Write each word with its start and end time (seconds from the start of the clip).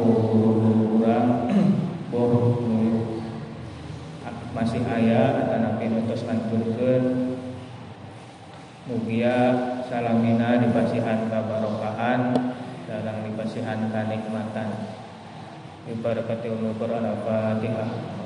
kurang 0.00 1.28
boh 2.08 2.60
masih 4.50 4.82
ayah 4.82 5.46
atanapi 5.46 5.92
nutus 5.92 6.26
lanturkeun 6.26 7.36
mugia 8.90 9.36
salamina 9.86 10.58
dipasihan 10.58 11.30
kabarokahan 11.30 12.34
dalam 12.90 13.16
dipasihan 13.28 13.86
kanikmatan 13.94 14.68
Ibarakati 15.88 16.52
umul 16.52 16.76
Quran 16.76 17.02
al-Fatihah 17.08 18.20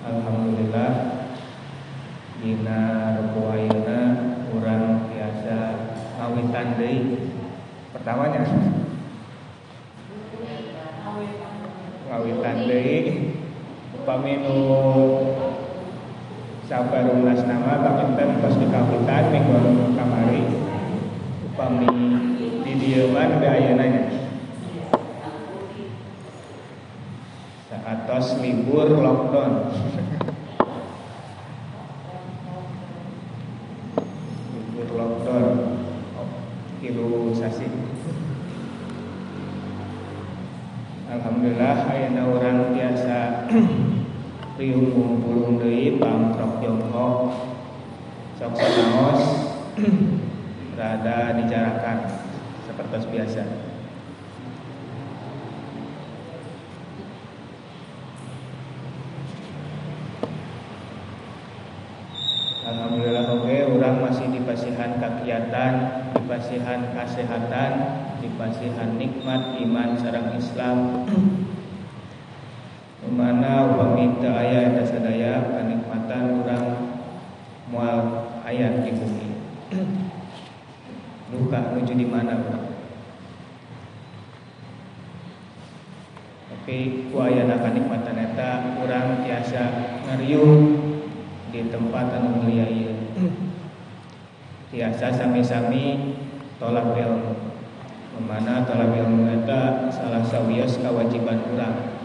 Alhamdulillah 0.00 0.92
Dina 2.38 2.80
Rebu 3.16 3.40
Ayeuna 3.52 4.00
Kurang 4.48 5.08
biasa 5.10 5.58
Ngawitan 6.20 6.66
deui 6.76 6.98
Pertamanya 7.96 8.42
Ngawitan 12.06 12.56
deui 12.70 12.98
Upami 13.98 14.32
nu 14.40 14.58
Sabarungnas 16.68 17.42
nama 17.48 17.80
Kaminten 17.80 18.30
pas 18.44 18.54
dikawitan 18.54 19.24
Minggu 19.32 19.58
kamari 19.98 20.42
Upami 21.48 21.92
di 22.62 22.72
dieuman 22.76 23.42
Be 23.42 23.46
ayeunanya 23.50 24.20
atas 27.90 28.38
libur 28.38 28.86
lockdown 28.86 29.66
libur 34.54 34.88
lockdown 34.94 35.46
kilu 36.78 37.34
sasi 37.34 37.66
Alhamdulillah 41.10 41.90
ayana 41.90 42.22
orang 42.30 42.78
biasa 42.78 43.50
riung 44.54 44.94
kumpul 44.94 45.58
deui 45.58 45.98
pamtrok 45.98 46.62
Tiongkok 46.62 47.14
sok 48.38 48.54
naos 48.54 49.22
berada 50.78 51.34
dijarakan 51.42 51.98
seperti 52.70 53.06
biasa 53.10 53.70
Alhamdulillah 62.70 63.26
oke 63.34 63.56
orang 63.74 63.94
masih 63.98 64.30
dipasihan 64.80 64.96
kegiatan 64.96 65.74
dipasihan 66.16 66.80
kesehatan 66.96 67.72
dipasihan 68.24 68.96
nikmat 68.96 69.60
iman 69.60 69.92
sarang 70.00 70.32
Islam. 70.40 71.04
Mana 73.12 73.76
uang 73.76 73.92
minta 74.00 74.32
ayat 74.32 74.80
dan 74.80 74.86
sadaya 74.88 75.52
kenikmatan 75.52 76.40
orang 76.40 76.66
mual 77.68 78.00
ayat 78.40 78.80
di 78.80 78.96
bumi. 78.96 79.28
Luka 81.28 81.60
menuju 81.76 81.92
di 82.00 82.06
mana 82.08 82.40
orang 82.40 82.64
tapi 86.50 87.10
ku 87.10 87.18
ayana 87.18 87.58
kenikmatan 87.60 88.14
eta 88.20 88.78
orang 88.78 89.26
biasa 89.26 89.62
ngeriung 90.06 90.60
di 91.50 91.66
tempat 91.66 92.14
anu 92.14 92.46
mulia 92.46 92.68
ieu. 92.68 92.99
Tiasa 94.70 95.10
sami-sami 95.10 96.14
tolak 96.62 96.94
ilmu. 96.94 97.34
Mana 98.22 98.62
tolak 98.62 98.94
ilmu 98.94 99.26
eta 99.42 99.90
salah 99.90 100.22
sawios 100.22 100.78
kewajiban 100.78 101.42
urang. 101.50 101.98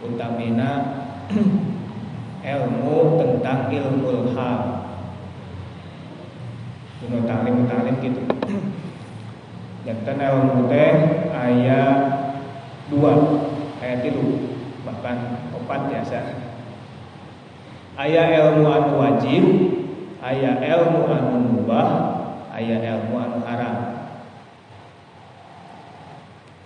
Utamina 0.00 0.70
ilmu 2.56 3.20
tentang 3.20 3.68
ilmu 3.68 4.32
hal. 4.32 4.60
Kuno 7.04 7.28
talim 7.28 7.68
talim 7.68 8.00
gitu. 8.00 8.24
Jantan 9.84 10.24
ilmu 10.24 10.72
teh 10.72 10.92
ayat 11.36 11.98
dua, 12.88 13.12
ayat 13.84 14.08
tilu, 14.08 14.56
bahkan 14.88 15.36
opat 15.52 15.92
biasa 15.92 16.42
ayah 18.00 18.26
ilmu 18.40 18.64
anu 18.66 18.92
wajib 18.96 19.44
ayah 20.22 20.62
ilmu 20.62 21.10
anu 21.10 21.34
mubah 21.50 21.88
ayah 22.54 22.78
ilmu 22.78 23.14
anu 23.18 23.38
haram. 23.42 23.76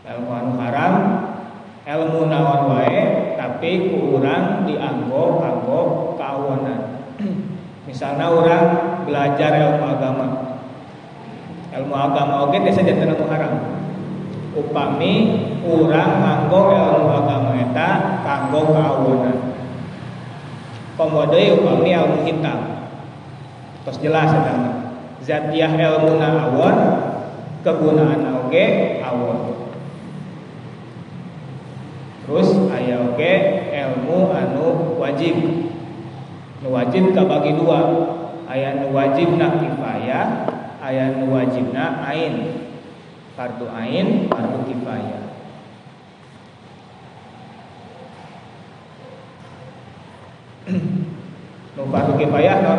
Ilmu 0.06 0.30
anu 0.30 0.52
haram 0.60 0.94
ilmu 1.86 2.20
naon 2.28 2.62
wae 2.70 3.00
tapi 3.40 3.94
kurang 3.94 4.68
dianggo 4.68 5.40
kanggo 5.40 5.80
kawanan 6.18 7.00
misalnya 7.88 8.28
orang 8.28 8.66
belajar 9.08 9.50
ilmu 9.56 9.84
agama. 9.88 10.26
Ilmu 11.72 11.94
agama 11.96 12.34
oke 12.48 12.60
desa 12.60 12.84
jantan 12.84 13.16
ilmu 13.16 13.26
haram. 13.32 13.54
Upami 14.56 15.12
kurang 15.64 16.20
nganggo 16.20 16.60
ilmu 16.76 17.08
agama 17.24 17.50
eta 17.56 18.20
kanggo 18.20 18.72
kawanan 18.76 19.36
Komodoi 20.96 21.52
upami 21.60 21.92
ilmu 21.92 22.24
hitam 22.24 22.85
Terus 23.86 24.02
jelas 24.02 24.34
ya 24.34 24.54
Zatiah 25.22 25.70
ilmu 25.78 26.18
na 26.18 26.50
awon 26.50 26.76
Kegunaan 27.62 28.46
oge 28.46 28.98
awon. 28.98 29.70
Terus 32.26 32.50
ayah 32.74 33.06
oge 33.06 33.34
ilmu 33.70 34.34
anu 34.34 34.98
wajib. 34.98 35.38
Nu 36.66 36.74
wajib 36.74 37.14
kabagi 37.14 37.54
dua. 37.54 38.10
Ayah 38.50 38.82
nu 38.82 38.90
wajib 38.90 39.38
na 39.38 39.58
kifayah 39.58 40.50
Ayah 40.82 41.22
nu 41.22 41.30
wajib 41.30 41.70
na 41.70 42.06
ain. 42.10 42.66
Fardu 43.38 43.70
ain, 43.70 44.26
fardu 44.30 44.66
kifayah. 44.66 45.22
Nu 51.76 51.84
fardu 51.92 52.16
kifayah 52.16 52.64
nu 52.64 52.70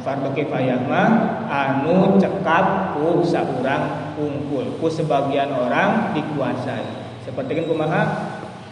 fardu 0.00 0.32
kifayah 0.32 0.80
mah 0.88 1.08
anu 1.48 2.16
cekap 2.16 2.96
ku 2.96 3.24
saurang 3.24 4.14
kumpul. 4.16 4.80
Ku 4.80 4.86
sebagian 4.88 5.52
orang 5.52 6.16
dikuasai. 6.16 6.84
Seperti 7.24 7.60
kan 7.60 7.64
kumaha? 7.68 8.02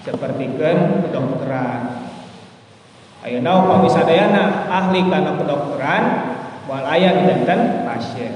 Seperti 0.03 0.45
kan 0.57 1.05
kedokteran 1.05 1.81
ayeuna 3.19 3.67
upami 3.67 3.91
sadayana 3.91 4.71
ahli 4.71 5.05
kana 5.05 5.37
kedokteran 5.37 6.03
wal 6.65 6.85
aya 6.87 7.13
dinten 7.29 7.85
pasien. 7.85 8.33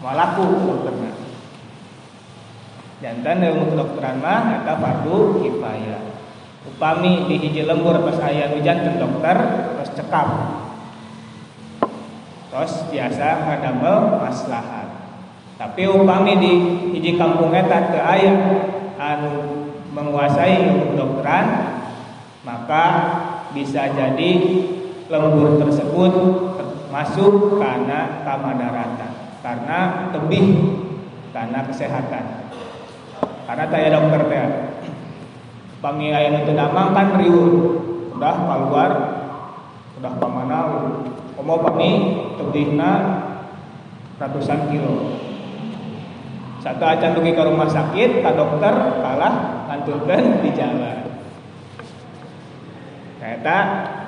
Malaku 0.00 0.44
dokterna 0.70 1.10
jantan 3.00 3.40
ilmu 3.40 3.74
kedokteran 3.74 4.20
mah 4.20 4.60
eta 4.60 4.76
fardu 4.76 5.40
kifayah 5.40 6.10
upami 6.68 7.24
di 7.26 7.40
hiji 7.40 7.64
lembur 7.64 7.96
pas 8.04 8.20
aya 8.20 8.52
hujan 8.52 9.00
dokter 9.00 9.36
terus 9.80 9.90
cekap 9.96 10.28
terus 12.50 12.72
biasa 12.90 13.46
ngadamel 13.46 14.18
maslahat. 14.18 14.90
Tapi 15.54 15.86
upami 15.86 16.34
di 16.40 16.52
hiji 16.96 17.14
kampung 17.14 17.54
eta 17.54 17.94
ke 17.94 18.00
aya 18.02 18.34
anu 18.98 19.34
menguasai 19.94 20.66
ilmu 20.66 20.94
kedokteran 20.94 21.46
maka 22.42 22.84
bisa 23.54 23.92
jadi 23.94 24.30
lembur 25.06 25.62
tersebut 25.62 26.12
masuk 26.90 27.62
karena 27.62 28.26
kamadaratan. 28.26 29.12
Karena 29.40 30.10
tebih 30.10 30.46
karena 31.30 31.62
kesehatan. 31.70 32.24
Karena 33.46 33.64
saya 33.70 33.88
dokter 33.94 34.22
teh 34.26 34.42
Pangi 35.80 36.12
aya 36.12 36.44
itu 36.44 36.52
damang 36.52 36.92
kan 36.92 37.16
riuh. 37.16 37.80
Udah 38.12 38.36
keluar 38.36 38.90
udah 40.00 40.12
pamana 40.16 40.60
pangi 41.44 41.92
tebihna 42.36 42.92
ratusan 44.20 44.68
kilo. 44.68 45.16
Satu 46.60 46.84
acan 46.84 47.16
pergi 47.16 47.32
ke 47.32 47.42
rumah 47.42 47.68
sakit, 47.72 48.20
ke 48.20 48.30
dokter 48.36 48.74
kalah 49.00 49.64
kanturkan 49.64 50.44
di 50.44 50.50
jalan. 50.52 51.08
Ternyata 53.16 53.56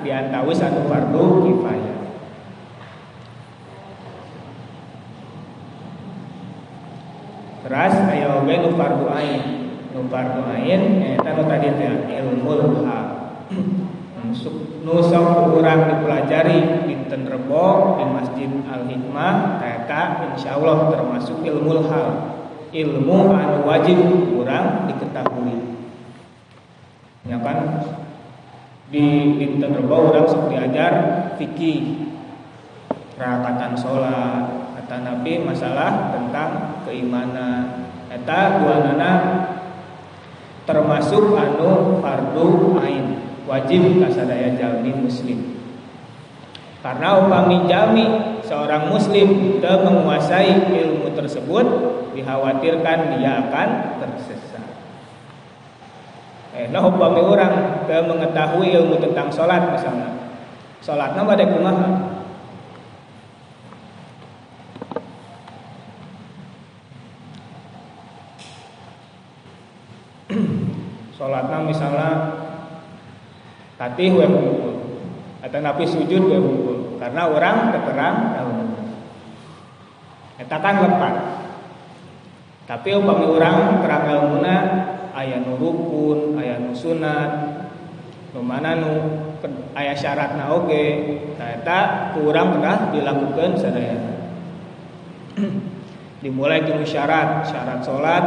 diantawi 0.05 0.53
satu 0.53 0.85
fardu 0.85 1.25
kifayah. 1.49 1.97
Terus 7.63 7.95
ayo 8.11 8.43
oge 8.43 8.55
nu 8.59 8.69
fardu 8.75 9.07
ain 9.07 9.41
nu 9.95 10.05
fardu 10.11 10.43
ain 10.51 10.81
eta 11.15 11.31
nu 11.31 11.47
tadi 11.47 11.71
teh 11.79 12.19
ilmu 12.21 12.83
hal 12.83 13.07
nu 14.83 14.97
sok 14.99 15.53
urang 15.53 15.85
dipelajari 15.85 16.89
dinten 16.89 17.29
rebo 17.29 17.97
di 18.01 18.05
Masjid 18.09 18.49
Al 18.65 18.89
Hikmah 18.89 19.61
eta 19.61 20.33
insyaallah 20.33 20.89
termasuk 20.89 21.45
ilmu 21.45 21.85
hal. 21.85 22.09
Ilmu 22.73 23.17
anu 23.37 23.69
wajib 23.69 24.01
urang 24.33 24.89
diketahui. 24.89 25.77
Ya 27.29 27.37
kan? 27.37 27.85
Di 28.89 29.37
dinten 29.37 29.71
rebo 29.77 30.09
urang 30.09 30.25
sok 30.25 30.49
diajar 30.49 30.93
fikih 31.37 32.09
rakatan 33.21 33.77
sholat. 33.77 34.43
Kata 34.81 34.95
Nabi 34.99 35.45
masalah 35.45 36.11
tentang 36.17 36.81
keimanan. 36.89 37.87
Eta 38.09 38.61
dua 38.61 38.81
nana 38.81 39.11
termasuk 40.65 41.37
anu 41.37 42.01
fardu 42.01 42.77
ain 42.81 43.22
wajib 43.47 43.99
kasadaya 43.99 44.55
jalmi 44.55 44.91
muslim. 44.95 45.39
Karena 46.83 47.15
upami 47.23 47.63
jami 47.71 48.05
seorang 48.43 48.91
muslim 48.91 49.59
tidak 49.59 49.87
menguasai 49.87 50.67
ilmu 50.67 51.15
tersebut 51.15 51.65
dikhawatirkan 52.11 53.15
dia 53.15 53.39
akan 53.47 53.67
tersesat. 54.03 54.67
Eh 56.53 56.67
nah 56.67 56.83
upami 56.83 57.23
orang 57.23 57.83
tidak 57.87 58.03
mengetahui 58.03 58.75
ilmu 58.75 58.99
tentang 58.99 59.31
sholat 59.31 59.71
misalnya. 59.71 60.11
Sholatnya 60.83 61.23
pada 61.23 61.43
kumaha 61.47 61.89
Sholatnya 71.15 71.57
misalnya 71.71 72.09
tatih 73.83 74.15
we 74.15 74.23
hungkul 74.23 74.75
atau 75.43 75.59
napi 75.59 75.83
sujud 75.83 76.23
we 76.23 76.37
hungkul 76.39 76.95
karena 77.03 77.27
orang 77.27 77.75
keterang 77.75 78.17
Eta 80.43 80.57
kan. 80.59 80.75
Tapi 82.63 82.89
upami 82.95 83.25
orang 83.27 83.83
terang 83.83 84.03
ilmuna 84.07 84.55
aya 85.13 85.39
nu 85.39 85.59
rukun, 85.59 86.39
aya 86.39 86.57
nu 86.57 86.73
sunat, 86.73 87.31
nu 88.33 88.39
mana 88.41 88.75
nu 88.75 88.91
aya 89.77 89.93
syaratna 89.93 90.51
oge. 90.51 91.19
Eta 91.37 92.11
kurang 92.17 92.57
pernah 92.57 92.89
dilakukan 92.89 93.59
sadaya. 93.59 93.97
Dimulai 96.23 96.63
dari 96.63 96.87
syarat, 96.87 97.45
syarat 97.51 97.83
salat 97.83 98.25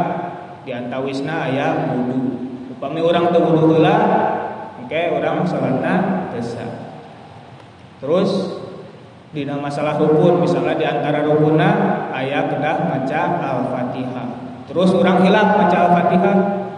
diantawisna 0.63 1.49
aya 1.49 1.97
wudu 1.97 2.45
upami 2.77 3.01
orang 3.01 3.33
teu 3.33 3.41
wudu 3.41 3.81
engke 4.87 5.11
urang 5.11 5.43
salatna 5.43 6.31
desa 6.31 6.63
terus 7.99 8.63
dina 9.35 9.59
masalah 9.59 9.99
rukun 9.99 10.39
misalnya 10.39 10.79
di 10.79 10.85
antara 10.87 11.27
rukunna 11.27 11.69
aya 12.15 12.47
kedah 12.47 12.89
maca 12.89 13.21
al-fatihah. 13.37 14.27
Terus 14.65 14.89
orang 14.95 15.21
hilang 15.21 15.53
maca 15.59 15.77
al-fatihah 15.91 16.37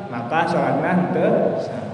maka 0.10 0.40
salatna 0.50 1.14
teu 1.14 1.56
sah. 1.62 1.88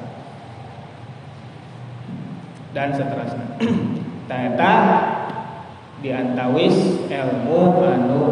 Dan 2.74 2.92
seterusnya. 2.92 3.46
Ternyata 4.30 4.72
diantawis 6.01 7.08
ilmu 7.08 7.60
anu 7.86 8.24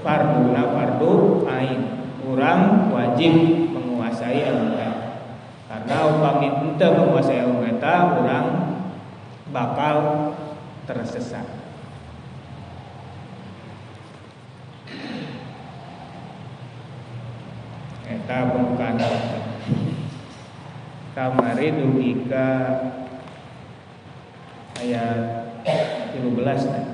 fardu 0.00 0.54
fardu 0.54 1.12
ain. 1.48 1.80
Orang 2.24 2.88
wajib 2.88 3.34
menguasai 3.76 4.48
ilmu 4.48 4.63
karena 5.84 6.08
upami 6.08 6.48
ente 6.48 6.86
menguasai 6.88 7.44
eta 7.44 7.92
orang 8.16 8.46
bakal 9.52 9.96
tersesat. 10.88 11.44
Eta 18.08 18.36
pembukaan 18.48 18.96
kamari 21.12 21.68
dugika 21.76 22.48
ayat 24.80 25.52
13 26.16 26.72
nah. 26.72 26.84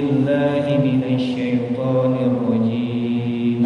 بالله 0.00 0.64
من 0.84 1.00
الشيطان 1.14 2.12
الرجيم 2.28 3.62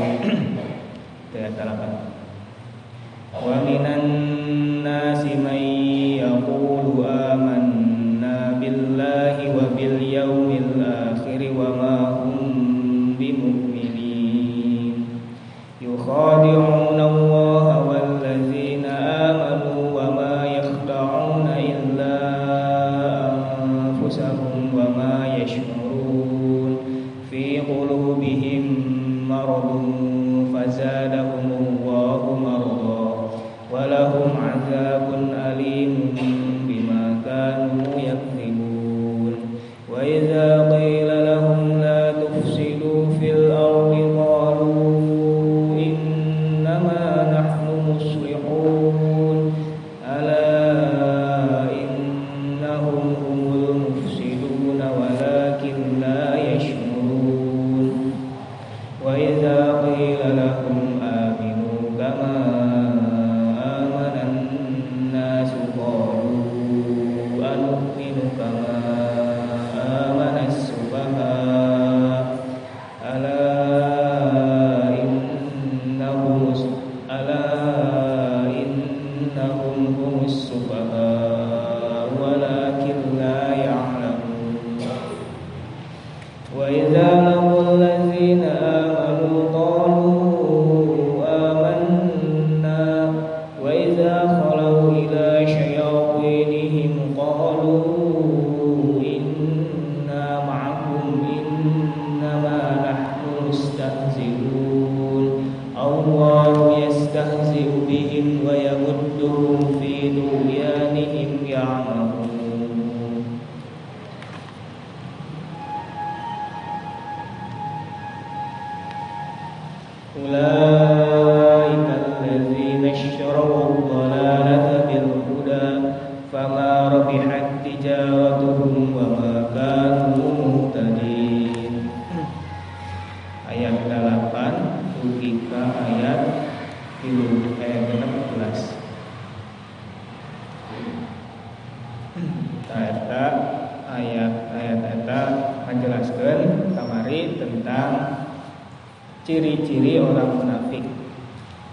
ciri-ciri 149.25 149.97
orang 149.97 150.37
munafik. 150.37 150.85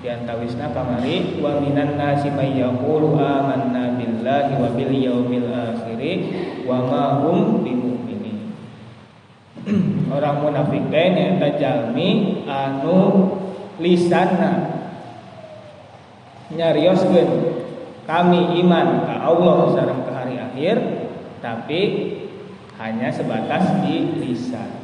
Di 0.03 0.11
antawisna 0.11 0.75
kamari 0.75 1.39
wa 1.39 1.63
minan 1.63 1.95
nasi 1.95 2.27
may 2.33 2.59
yaqulu 2.59 3.15
amanna 3.15 3.95
billahi 3.95 4.59
wa 4.59 4.75
bil 4.75 4.91
yaumil 4.91 5.47
akhir 5.47 6.01
wa 6.67 6.83
ma 6.83 7.05
hum 7.23 7.63
bimumin 7.63 8.51
orang 10.17 10.43
munafik 10.43 10.91
teh 10.91 11.07
nyaeta 11.15 11.55
jalmi 11.55 12.43
anu 12.51 13.31
lisanna 13.79 14.83
nyarioskeun 16.51 17.31
kami 18.03 18.59
iman 18.67 19.07
ka 19.07 19.15
Allah 19.23 19.59
sareng 19.71 20.03
ke 20.03 20.11
hari 20.11 20.35
akhir 20.35 20.77
tapi 21.39 21.81
hanya 22.83 23.15
sebatas 23.15 23.87
di 23.87 24.19
lisan 24.19 24.82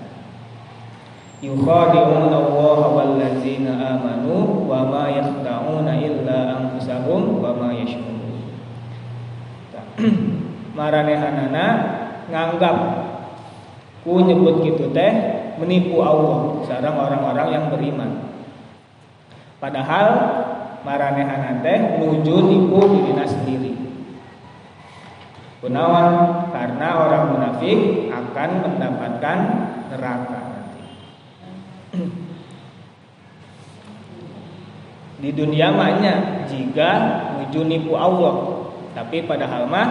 yukhadi'una 1.38 2.34
Allah 2.34 2.78
wal 2.90 3.12
ladzina 3.18 3.98
amanu 3.98 4.66
wa 4.66 4.82
ma 4.86 5.04
yakhda'una 5.10 5.92
illa 6.02 6.38
anfusahum 6.58 7.38
wa 7.38 7.54
ma 7.54 7.70
yashkurun. 7.74 8.54
Maranehanana 10.78 11.66
nganggap 12.30 12.76
ku 14.06 14.22
nyebut 14.22 14.62
gitu 14.62 14.94
teh 14.94 15.10
menipu 15.58 15.98
Allah 16.02 16.62
sareng 16.66 16.94
orang-orang 16.94 17.48
yang 17.50 17.64
beriman. 17.70 18.10
Padahal 19.58 20.06
maranehanana 20.86 21.58
teh 21.66 21.98
nuju 21.98 22.36
nipu 22.46 22.78
dirinya 22.94 23.26
sendiri. 23.26 23.74
Kunawan 25.58 26.46
karena 26.54 26.88
orang 27.02 27.24
munafik 27.34 28.06
akan 28.14 28.50
mendapatkan 28.62 29.38
neraka. 29.90 30.37
Di 35.18 35.34
dunia 35.34 35.74
mahnya 35.74 36.46
jika 36.46 36.90
nipu 37.50 37.98
Allah, 37.98 38.62
tapi 38.94 39.26
padahal 39.26 39.66
mah 39.66 39.88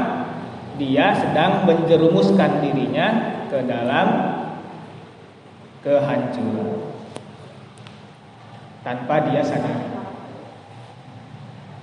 dia 0.77 1.11
sedang 1.17 1.65
menjerumuskan 1.67 2.63
dirinya 2.63 3.07
ke 3.49 3.65
dalam 3.65 4.07
kehancuran 5.81 6.87
tanpa 8.87 9.15
dia 9.27 9.43
sadar. 9.43 9.83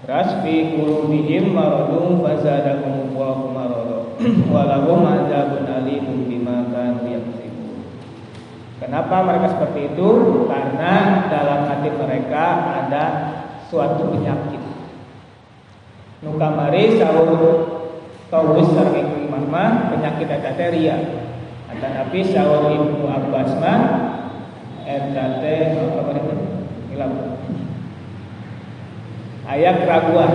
Ras 0.05 0.41
fi 0.41 0.73
maradun 1.53 2.21
fazadahumullahu 2.25 3.45
marada 3.53 3.99
wa 4.53 4.63
lahum 4.69 5.05
adzabun 5.05 5.65
alimun 5.65 6.29
bima 6.29 6.69
kanu 6.73 7.09
yaksibun. 7.09 7.34
Kenapa 8.85 9.25
mereka 9.25 9.57
seperti 9.57 9.97
itu? 9.97 10.09
Karena 10.45 11.25
dalam 11.33 11.73
hati 11.73 11.89
mereka 11.89 12.45
ada 12.85 13.05
suatu 13.73 14.13
penyakit. 14.13 14.61
Nukamari 16.21 17.01
sahur 17.01 17.65
taubus 18.29 18.69
sareng 18.77 19.25
imam 19.25 19.49
mah 19.49 19.89
penyakit 19.89 20.29
eta 20.29 20.53
teh 20.53 20.69
ria. 20.69 21.01
Ata 21.73 21.89
nabi 21.97 22.29
sahur 22.29 22.69
Ibnu 22.69 23.09
Abbas 23.09 23.57
mah 23.57 23.81
eta 24.85 25.41
apa 25.41 26.11
itu? 26.21 26.35
Hilang. 26.93 27.41
Ayat 29.49 29.81
keraguan. 29.81 30.33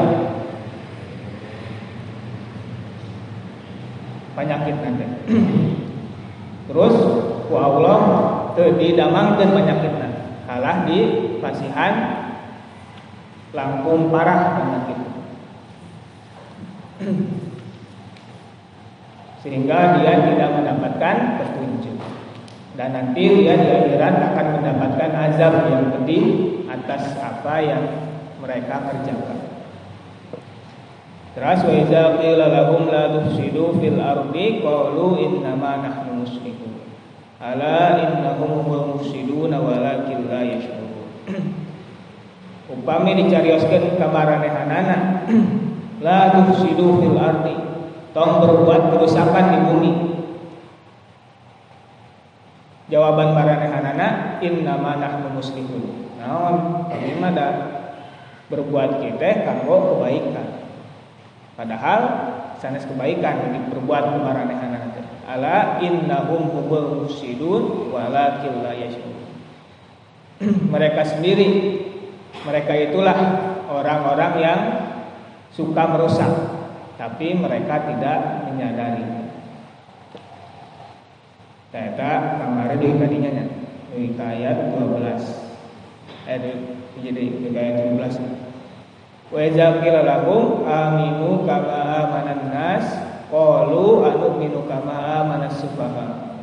Penyakit 4.33 4.75
nanti. 4.81 5.05
Terus 6.69 6.95
teu 8.59 8.75
didamangkeun 8.75 9.55
penyakitna. 9.55 10.07
Kalah 10.43 10.83
di 10.83 10.99
pasihan 11.39 11.93
langkung 13.55 14.11
parah 14.11 14.59
penyakit. 14.59 14.99
Sehingga 19.47 20.03
dia 20.03 20.19
tidak 20.19 20.49
mendapatkan 20.59 21.15
petunjuk. 21.39 21.95
Dan 22.75 22.91
nanti 22.91 23.23
dia 23.23 23.55
di 23.55 23.71
akhirat 23.71 24.35
akan 24.35 24.47
mendapatkan 24.59 25.11
azab 25.31 25.71
yang 25.71 25.95
pedih 25.95 26.23
atas 26.67 27.15
apa 27.15 27.55
yang 27.63 27.83
mereka 28.43 28.83
kerjakan. 28.91 29.39
Terus 31.39 31.59
wa 31.63 31.71
idza 31.71 32.03
qila 32.19 32.45
lahum 32.51 32.91
la 32.91 33.15
tufsidu 33.15 33.79
fil 33.79 33.95
ardi 33.95 34.59
qalu 34.59 35.23
innama 35.23 35.87
nahnu 35.87 36.27
muslihun. 36.27 36.78
Ala 37.39 38.03
innahum 38.03 38.67
humul 38.67 38.99
mufsiduna 38.99 39.63
walakin 39.63 40.27
la 40.27 40.43
yashurun. 40.43 41.07
Upami 42.75 43.15
dicarioskeun 43.15 43.95
ka 43.95 44.11
maranehanana 44.11 45.23
la 46.05 46.35
tufsidu 46.35 46.99
fil 46.99 47.15
ardi. 47.15 47.55
Tong 48.11 48.43
berbuat 48.43 48.91
kerusakan 48.91 49.45
di 49.55 49.59
bumi. 49.71 49.91
Jawaban 52.91 53.31
maranehanana 53.31 54.41
innama 54.43 54.99
nahnu 54.99 55.39
muslihun. 55.39 56.11
Naon 56.19 56.89
kami 56.91 57.23
mah 57.23 57.31
berbuat 58.51 58.99
kita 58.99 59.47
kanggo 59.47 59.95
kebaikan. 59.95 60.59
Padahal 61.55 62.01
sanes 62.59 62.83
kebaikan 62.83 63.47
kemaranehan 63.71 64.73
teh. 64.73 64.88
Ala 65.29 65.77
innahum 65.77 66.49
hubul 66.49 67.05
mufsidun 67.05 67.93
walakin 67.93 68.65
la 68.65 68.73
mereka 70.73 71.05
sendiri 71.05 71.47
mereka 72.41 72.73
itulah 72.73 73.13
orang-orang 73.69 74.33
yang 74.41 74.59
suka 75.53 75.85
merusak 75.85 76.33
tapi 76.97 77.37
mereka 77.37 77.85
tidak 77.85 78.49
menyadari. 78.49 79.05
Kata 81.69 82.41
kemarin 82.41 82.81
di 82.81 82.87
kadinya 82.97 83.29
nya 83.29 83.45
di 83.93 84.17
ayat 84.17 84.73
12 84.73 85.05
ayat 86.25 86.41
jadi 86.97 87.23
di 87.29 87.49
ayat 87.53 87.93
17 87.93 89.29
Wa 89.29 89.39
idza 89.45 89.77
qila 89.77 90.25
aminu 90.65 91.45
kama 91.45 91.77
amanan 92.01 92.49
nas 92.49 93.08
qalu 93.29 93.85
anu'minu 94.03 94.65
kama 94.65 95.23
amanas 95.23 95.61
sufaha. 95.61 96.37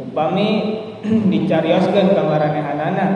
Upami 0.00 0.48
dicarioskeun 1.30 2.16
ka 2.16 2.22
maranehanana. 2.24 3.06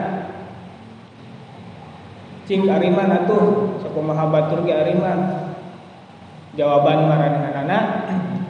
Cing 2.47 2.63
ariman 2.69 3.11
atuh 3.11 3.75
sakumaha 3.83 4.29
batur 4.31 4.63
ge 4.63 4.71
ariman. 4.71 5.49
Jawaban 6.53 7.09
maranehanana 7.09 7.77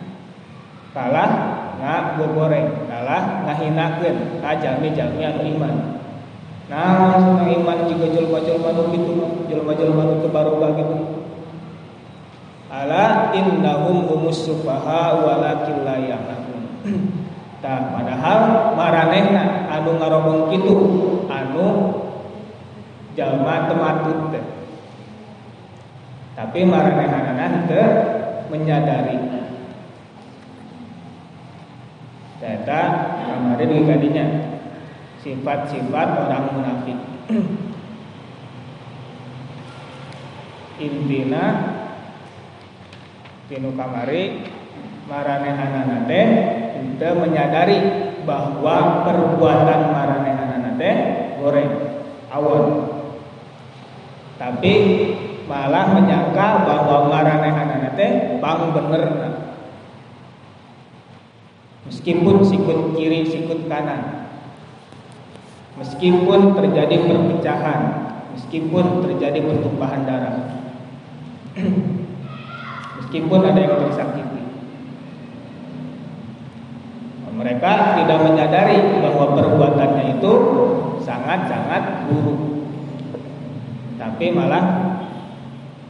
kalah 0.96 1.32
ngak 1.78 2.04
goreng, 2.18 2.90
kalah 2.90 3.46
ngahinakeun 3.48 4.42
ka 4.44 4.52
jalmi-jalmi 4.60 5.24
anu 5.24 5.42
iman. 5.56 5.76
Nah, 6.68 7.48
iman 7.48 7.80
juga 7.88 8.12
jelma-jelma 8.12 8.76
nu 8.76 8.92
gitu, 8.92 9.14
jelma-jelma 9.48 10.04
nu 10.04 10.16
kebaruga 10.20 10.68
gitu. 10.76 10.96
Ala 12.78 13.34
innahum 13.34 14.06
humus 14.06 14.46
sufaha 14.46 15.18
walakin 15.18 15.82
la 15.82 15.98
ya'lamun. 15.98 16.64
Tah 17.58 17.90
padahal 17.98 18.74
maranehna 18.78 19.66
anu 19.74 19.98
ngarobong 19.98 20.54
kitu 20.54 20.76
anu 21.26 21.66
jalma 23.18 23.66
tematut 23.66 24.30
teh. 24.30 24.46
Tapi 26.38 26.60
maranehanana 26.70 27.66
teu 27.66 27.86
menyadari. 28.54 29.38
tak 32.68 32.90
kemarin 33.24 33.72
di 33.72 33.82
kadinya 33.88 34.26
sifat-sifat 35.24 36.08
orang 36.20 36.52
munafik 36.52 37.00
intina 40.84 41.44
tinu 43.48 43.72
kamari 43.80 44.44
maranehanana 45.08 46.04
teh 46.04 46.28
untuk 46.84 47.14
menyadari 47.24 47.80
bahwa 48.28 49.08
perbuatan 49.08 49.82
maranehanana 49.96 50.76
teh 50.76 50.96
goreng 51.40 51.72
awon. 52.28 52.66
Tapi 54.38 54.74
malah 55.48 55.96
menyangka 55.96 56.68
bahwa 56.68 57.08
maranehanana 57.08 57.96
teh 57.96 58.36
bang 58.38 58.62
bener 58.76 59.04
meskipun 61.88 62.44
sikut 62.44 63.00
kiri 63.00 63.24
sikut 63.24 63.72
kanan. 63.72 64.28
Meskipun 65.80 66.58
terjadi 66.58 67.06
perpecahan 67.06 67.82
meskipun 68.34 69.06
terjadi 69.06 69.46
pertumpahan 69.46 70.02
darah 70.10 70.36
meskipun 73.08 73.40
ada 73.40 73.56
yang 73.56 73.80
tersakiti. 73.88 74.44
Mereka 77.32 77.72
tidak 78.04 78.20
menyadari 78.28 79.00
bahwa 79.00 79.32
perbuatannya 79.40 80.20
itu 80.20 80.32
sangat-sangat 81.08 82.12
buruk. 82.12 82.68
Tapi 83.96 84.36
malah 84.36 84.66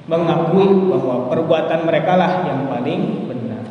mengakui 0.05 0.69
bahwa 0.93 1.25
perbuatan 1.33 1.89
mereka 1.89 2.13
lah 2.21 2.45
yang 2.45 2.69
paling 2.69 3.25
benar. 3.25 3.65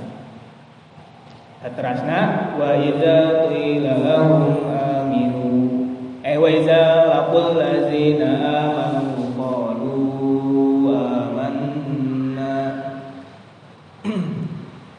Terasna 1.70 2.20
wa 2.58 2.74
idza 2.74 3.46
qila 3.46 3.92
lahum 4.02 4.66
aminu 4.66 5.46
eh 6.26 6.34
wa 6.34 6.48
idza 6.50 6.82
laqul 7.06 7.54
ladzina 7.54 8.30
amanu 8.42 9.16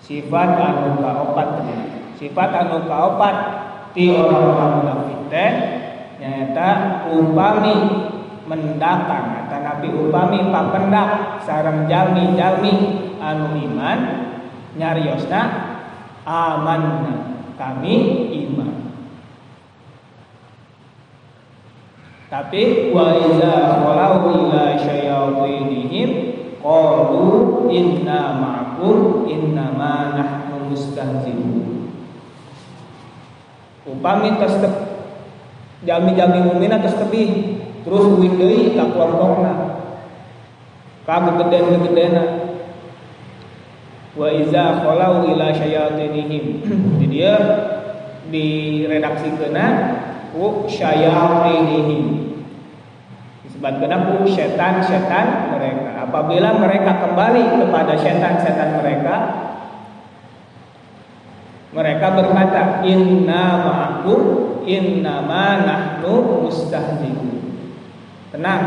sifat 0.08 0.50
anu 0.56 1.04
kaopat 1.04 1.68
sifat 2.16 2.50
anu 2.56 2.88
kaopat 2.88 3.36
ti 3.92 4.08
orang-orang 4.08 4.72
munafik 4.80 5.20
teh 5.28 5.52
nyata 6.24 6.70
upami 7.12 7.76
mendatang. 8.48 9.44
Atau 9.44 9.60
nabi 9.60 9.88
upami 9.92 10.40
papendak 10.48 11.44
sarang 11.44 11.86
jalmi-jalmi 11.92 12.74
anu 13.20 13.60
iman 13.68 14.00
nyariosna 14.80 15.42
aman 16.24 16.84
kami 17.60 17.96
iman. 18.48 18.72
Tapi 22.28 22.92
wa 22.92 23.08
iza 23.24 23.56
qalu 23.84 24.52
ila 24.52 24.64
syayatinihim 24.76 26.37
qalu 26.68 27.72
inna 27.72 28.36
ma'akum 28.36 29.24
innama 29.32 30.12
nahnu 30.20 30.68
mustahzi'un. 30.68 31.88
Upami 33.88 34.36
tos 34.36 34.60
jami-jami 35.88 36.44
mukmin 36.44 36.76
tos 36.84 37.00
tebih 37.00 37.64
terus 37.88 38.04
uing 38.20 38.36
deui 38.36 38.76
ka 38.76 38.84
kelompokna. 38.92 39.80
Ka 41.08 41.24
gegeden-gegedena 41.24 42.24
wa 44.20 44.28
iza 44.28 44.84
khalau 44.84 45.24
ila 45.24 45.56
syayatinihim. 45.56 46.68
Di 47.00 47.06
dia 47.08 47.34
di 48.28 48.84
redaksi 48.92 49.32
kena 49.40 49.96
syayatinihim 50.68 52.27
disebutkan 53.58 54.22
ku 54.22 54.30
setan-setan 54.30 55.58
mereka? 55.58 56.06
Apabila 56.06 56.62
mereka 56.62 57.02
kembali 57.02 57.58
kepada 57.58 57.94
setan-setan 57.98 58.80
mereka 58.80 59.16
mereka 61.74 62.08
berkata 62.16 62.82
inna 62.86 63.44
ma'akum 63.62 64.22
innama 64.66 65.62
nahnu 65.66 66.48
mustahzi'un. 66.48 67.38
Tenang 68.34 68.64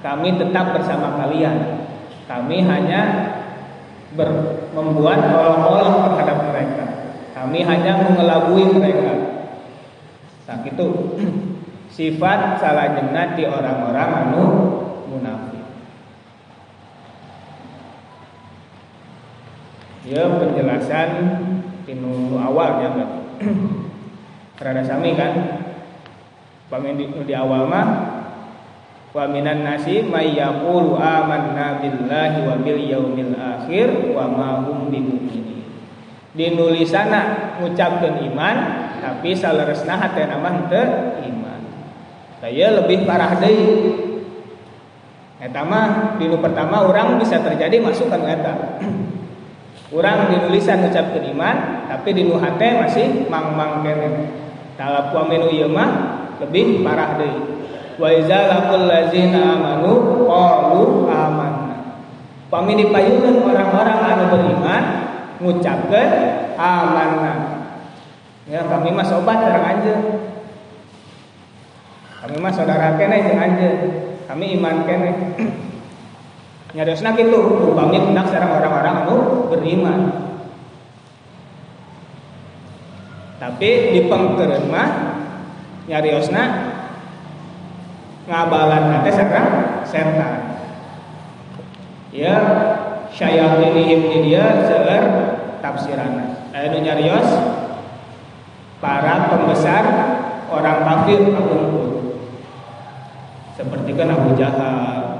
kami 0.00 0.36
tetap 0.40 0.76
bersama 0.76 1.20
kalian. 1.20 1.84
Kami 2.24 2.64
hanya 2.64 3.02
ber, 4.16 4.28
membuat 4.72 5.28
olah-olah 5.28 6.08
terhadap 6.08 6.38
mereka. 6.48 6.84
Kami 7.36 7.60
hanya 7.60 8.00
mengelabui 8.00 8.64
mereka. 8.72 9.12
Nah 10.48 10.58
itu 10.64 10.86
sifat 11.94 12.58
salah 12.58 12.98
jenat 12.98 13.38
di 13.38 13.46
orang-orang 13.46 14.10
anu 14.26 14.42
munafik. 15.06 15.62
Ya 20.04 20.26
penjelasan 20.26 21.10
tinu 21.86 22.34
awalnya 22.36 22.88
berarti 22.92 23.20
rada 24.66 24.82
sami 24.82 25.14
kan? 25.14 25.32
Pamin 26.66 26.98
di, 26.98 27.06
di 27.06 27.34
awal 27.36 27.70
mah 27.70 27.88
wa 29.14 29.24
minan 29.30 29.62
nasi 29.62 30.02
may 30.02 30.34
yaqulu 30.34 30.98
amanna 30.98 31.78
billahi 31.78 32.38
wa 32.50 32.58
bil 32.58 32.82
yaumil 32.82 33.38
akhir 33.38 34.10
wa 34.10 34.26
ma 34.26 34.48
hum 34.66 34.90
bimumin 34.90 35.70
di 36.34 36.50
nulisana 36.50 37.54
ngucapkeun 37.62 38.26
iman 38.34 38.56
tapi 38.98 39.30
saleresna 39.38 39.94
hatena 39.94 40.42
mah 40.42 40.66
teu 40.66 41.22
iman 41.30 41.43
saya 42.44 42.76
lebih 42.76 43.08
parah 43.08 43.40
deui 43.40 43.96
eta 45.40 45.64
mah 45.64 46.20
dinu 46.20 46.36
pertama 46.44 46.84
orang 46.84 47.16
bisa 47.16 47.40
terjadi 47.40 47.80
masuk 47.80 48.12
kan 48.12 48.20
eta 48.20 48.52
Kurang 49.88 50.28
di 50.28 50.36
tulisan 50.42 50.84
ucap 50.84 51.16
iman 51.16 51.86
tapi 51.86 52.18
di 52.18 52.26
nuhate 52.26 52.82
masih 52.82 53.30
mang-mang 53.30 53.86
kene. 53.86 54.26
Talap 54.74 55.14
wa 55.14 55.22
menu 55.30 55.70
mah 55.70 55.90
lebih 56.42 56.82
parah 56.82 57.14
deui. 57.14 57.62
Wa 57.94 58.10
iza 58.10 58.50
laqul 58.50 58.90
ladzina 58.90 59.54
amanu 59.54 60.26
qalu 60.26 61.06
amanna. 61.06 61.94
Pami 62.50 62.74
dipayunkeun 62.74 63.38
orang-orang 63.46 63.98
anu 64.02 64.24
beriman 64.34 64.84
ngucapkeun 65.38 66.10
amanna. 66.58 67.32
Ya 68.50 68.66
kami 68.66 68.90
mah 68.90 69.06
sobat 69.06 69.46
sareng 69.46 69.62
anjeun. 69.78 70.33
Kami 72.24 72.40
mah 72.40 72.56
saudara 72.56 72.96
kene 72.96 73.20
jeung 73.28 73.36
anjeun. 73.36 73.80
Kami 74.24 74.56
iman 74.56 74.88
kene. 74.88 75.12
Nyariosna 76.72 77.12
kitu 77.12 77.36
upami 77.68 78.00
hendak 78.00 78.32
sareng 78.32 78.48
orang-orang 78.48 79.04
anu 79.04 79.16
beriman. 79.52 80.00
Tapi 83.36 83.92
di 83.92 84.08
pengkeureun 84.08 84.72
mah 84.72 84.88
nyariosna 85.84 86.42
ngabalan 88.24 88.88
nate 88.88 89.12
sareng 89.12 89.48
setan. 89.84 90.64
Ya 92.08 92.40
syayatinihim 93.12 94.00
di 94.00 94.18
dia 94.32 94.64
seueur 94.64 95.04
tafsirana. 95.60 96.48
Anu 96.56 96.80
nyarios 96.80 97.28
para 98.80 99.28
pembesar 99.28 99.84
orang 100.48 100.80
kafir 100.88 101.20
akumpul. 101.36 101.83
Seperti 103.54 103.94
kan 103.94 104.10
Abu 104.10 104.34
Jahal, 104.34 105.14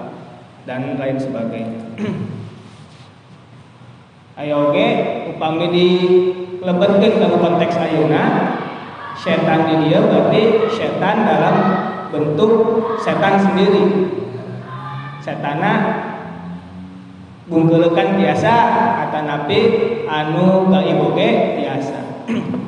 dan 0.64 0.96
lain 0.96 1.20
sebagainya. 1.20 1.80
Ayo 4.40 4.74
oke, 4.74 4.86
upami 5.30 5.66
di 5.70 5.88
lebetkeun 6.58 7.22
dalam 7.22 7.38
konteks 7.38 7.78
ayuna, 7.78 8.22
setan 9.14 9.70
di 9.70 9.74
dia 9.86 10.02
berarti 10.02 10.66
setan 10.74 11.22
dalam 11.22 11.56
bentuk 12.10 12.50
setan 12.98 13.38
sendiri. 13.38 14.10
Setana 15.22 16.02
bungkelekan 17.48 18.20
biasa 18.20 18.52
kata 19.00 19.20
nabi 19.24 19.60
anu 20.04 20.68
gaiboge 20.68 21.56
biasa. 21.62 22.28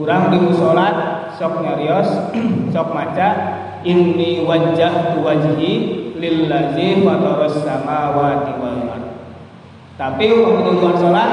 Urang 0.00 0.32
di 0.32 0.38
musolat 0.40 1.28
sok 1.36 1.60
nyarios 1.60 2.08
sok 2.72 2.88
maca 2.96 3.28
inni 3.84 4.48
wajah 4.48 5.20
wajhi 5.20 5.72
lillazi 6.16 7.04
fataras 7.04 7.60
samawati 7.60 8.52
wal 8.56 8.80
ard. 8.96 9.04
Tapi 10.00 10.24
waktu 10.32 10.70
luar 10.80 10.96
salat 10.96 11.32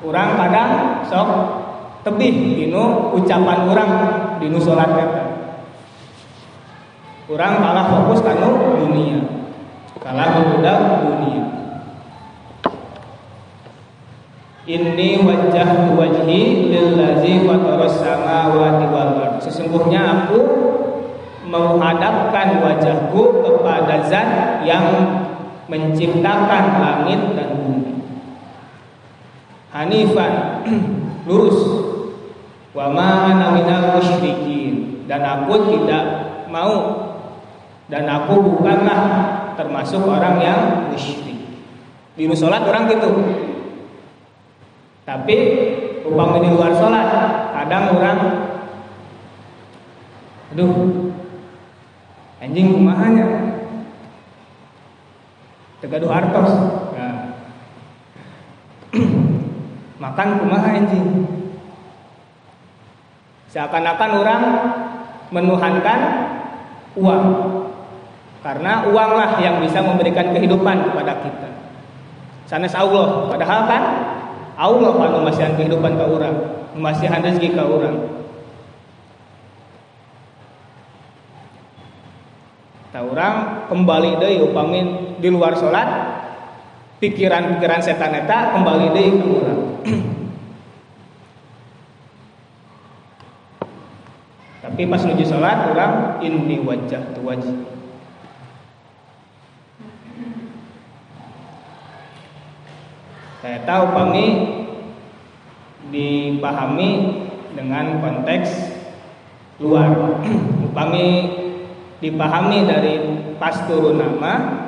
urang 0.00 0.30
kadang 0.40 0.72
sok 1.04 1.28
tebih 2.08 2.56
dinu 2.56 3.12
ucapan 3.12 3.68
urang 3.68 3.92
dinu 4.40 4.56
salat 4.60 4.88
eta. 4.96 5.24
Urang 7.28 7.60
malah 7.60 7.84
fokus 7.88 8.24
kanu 8.24 8.80
dunia. 8.80 9.20
Kalau 10.00 10.56
budak 10.56 10.80
dunia. 11.04 11.63
Inni 14.64 15.20
wajah 15.20 15.92
wajhi 15.92 16.72
lillazi 16.72 17.44
fataras 17.44 18.00
samawati 18.00 18.86
wal. 18.88 19.36
Sesungguhnya 19.44 20.24
aku 20.24 20.40
menghadapkan 21.44 22.64
wajahku 22.64 23.44
kepada 23.44 24.08
zat 24.08 24.64
yang 24.64 24.88
menciptakan 25.68 26.64
langit 26.80 27.20
dan 27.36 27.48
bumi. 27.60 27.92
Hanifan 29.68 30.32
lurus 31.28 31.60
wa 32.72 32.88
ma 32.88 33.36
ana 33.36 33.52
minal 33.52 34.00
musyrikin 34.00 35.04
dan 35.04 35.20
aku 35.20 35.76
tidak 35.76 36.04
mau 36.48 37.04
dan 37.92 38.08
aku 38.08 38.40
bukanlah 38.40 39.00
termasuk 39.60 40.00
orang 40.08 40.40
yang 40.40 40.60
musyrik. 40.88 41.36
Di 42.16 42.24
salat 42.32 42.64
orang 42.64 42.88
gitu. 42.88 43.12
Tapi 45.04 45.36
upami 46.08 46.36
di 46.40 46.48
luar 46.48 46.72
sholat 46.72 47.06
kadang 47.52 47.92
orang 47.92 48.18
aduh 50.52 50.72
anjing 52.40 52.72
kumahanya. 52.72 53.26
Tegaduh 55.84 56.08
hartos. 56.08 56.52
Nah. 56.96 57.16
makan 60.04 60.28
kumaha 60.40 60.68
anjing? 60.80 61.08
Seakan-akan 63.52 64.10
orang 64.16 64.42
menuhankan 65.28 66.00
uang. 66.96 67.26
Karena 68.40 68.84
uanglah 68.88 69.40
yang 69.40 69.60
bisa 69.60 69.80
memberikan 69.80 70.32
kehidupan 70.32 70.92
kepada 70.92 71.12
kita. 71.24 71.48
Sanes 72.44 72.76
Allah 72.76 73.24
padahal 73.32 73.60
kan 73.64 73.82
Allah 74.54 74.90
kan 74.94 75.10
memasihan 75.18 75.58
kehidupan 75.58 75.98
ke 75.98 76.04
orang 76.06 76.34
memasihan 76.74 77.22
rezeki 77.22 77.54
ke 77.54 77.62
orang. 77.62 77.96
Tak 82.94 83.02
orang 83.02 83.66
kembali 83.66 84.22
deh 84.22 84.38
upami 84.46 84.80
di 85.18 85.26
luar 85.26 85.58
sholat 85.58 85.88
pikiran-pikiran 87.02 87.82
setan 87.82 88.14
eta 88.14 88.54
kembali 88.54 88.86
deh 88.94 89.06
ke 89.18 89.26
orang. 89.26 89.60
Tapi 94.62 94.82
pas 94.86 95.02
menuju 95.02 95.24
sholat 95.26 95.74
orang 95.74 96.22
ini 96.22 96.62
wajah 96.62 97.02
tu 97.18 97.26
Saya 103.44 103.60
tahu 103.68 103.92
kami 103.92 104.26
dipahami 105.92 106.90
dengan 107.52 108.00
konteks 108.00 108.48
luar. 109.60 109.92
Kami 110.80 111.06
dipahami 112.00 112.64
dari 112.64 112.94
pas 113.36 113.68
turun 113.68 114.00
nama 114.00 114.64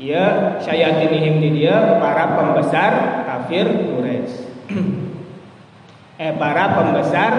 ia 0.00 0.56
syayatinihim 0.64 1.44
di 1.44 1.60
dia 1.60 2.00
para 2.00 2.40
pembesar 2.40 3.20
kafir 3.28 3.68
Quraisy. 3.68 4.48
eh 6.24 6.32
para 6.40 6.80
pembesar 6.80 7.32